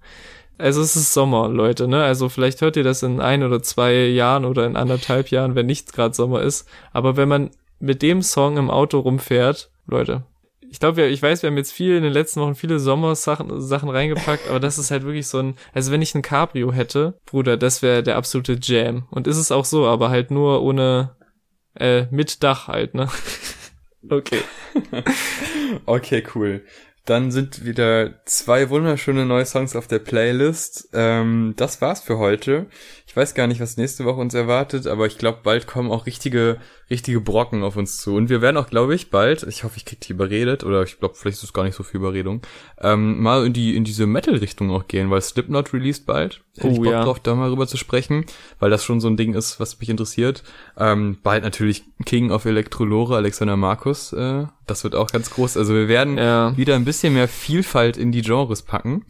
[0.58, 2.04] also es ist Sommer, Leute, ne?
[2.04, 5.66] Also vielleicht hört ihr das in ein oder zwei Jahren oder in anderthalb Jahren, wenn
[5.66, 6.68] nicht gerade Sommer ist.
[6.92, 10.24] Aber wenn man mit dem Song im Auto rumfährt, Leute,
[10.70, 13.90] ich glaube, ich weiß, wir haben jetzt viel in den letzten Wochen viele Sommersachen Sachen
[13.90, 17.58] reingepackt, aber das ist halt wirklich so ein, also wenn ich ein Cabrio hätte, Bruder,
[17.58, 19.08] das wäre der absolute Jam.
[19.12, 21.16] Und ist es auch so, aber halt nur ohne,
[21.76, 23.10] äh, mit Dach halt, ne?
[24.10, 24.42] Okay.
[25.86, 26.64] Okay, cool.
[27.06, 30.90] Dann sind wieder zwei wunderschöne neue Songs auf der Playlist.
[30.94, 32.68] Ähm, das war's für heute.
[33.10, 36.06] Ich weiß gar nicht, was nächste Woche uns erwartet, aber ich glaube, bald kommen auch
[36.06, 36.58] richtige,
[36.90, 38.14] richtige Brocken auf uns zu.
[38.16, 41.00] Und wir werden auch, glaube ich, bald, ich hoffe, ich krieg die überredet, oder ich
[41.00, 42.42] glaube, vielleicht ist es gar nicht so viel Überredung,
[42.82, 46.42] ähm, mal in die, in diese Metal-Richtung auch gehen, weil Slipknot released bald.
[46.58, 47.04] Hätte ich Oh, Bock ja.
[47.06, 48.26] drauf, da mal rüber zu sprechen,
[48.60, 50.44] weil das schon so ein Ding ist, was mich interessiert.
[50.78, 55.56] Ähm, bald natürlich King of Electrolore, Alexander Markus, äh, das wird auch ganz groß.
[55.56, 56.56] Also wir werden Ja.
[56.58, 59.06] wieder ein bisschen mehr Vielfalt in die Genres packen.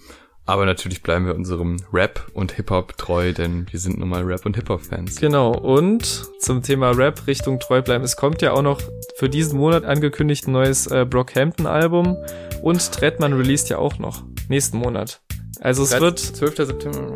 [0.47, 4.45] Aber natürlich bleiben wir unserem Rap und Hip-Hop treu, denn wir sind nun mal Rap-
[4.45, 5.17] und Hip-Hop-Fans.
[5.17, 8.05] Genau, und zum Thema Rap Richtung treu bleiben.
[8.05, 8.79] Es kommt ja auch noch
[9.17, 12.15] für diesen Monat angekündigt ein neues äh, Brockhampton-Album
[12.61, 15.19] und Trettmann released ja auch noch nächsten Monat.
[15.59, 16.55] Also es wird 12.
[16.55, 17.13] September.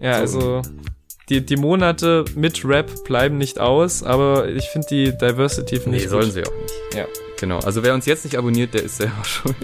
[0.00, 0.62] Ja, also
[1.30, 6.04] die, die Monate mit Rap bleiben nicht aus, aber ich finde die Diversity finde Nee,
[6.04, 6.32] ich sollen gut.
[6.34, 6.94] sie auch nicht.
[6.94, 7.04] Ja,
[7.40, 7.60] Genau.
[7.60, 9.56] Also wer uns jetzt nicht abonniert, der ist selber schuld.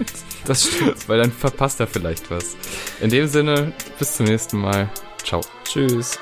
[0.45, 1.07] das stimmt.
[1.09, 2.55] Weil dann verpasst er vielleicht was.
[3.01, 4.89] In dem Sinne, bis zum nächsten Mal.
[5.23, 5.41] Ciao.
[5.65, 6.17] Tschüss.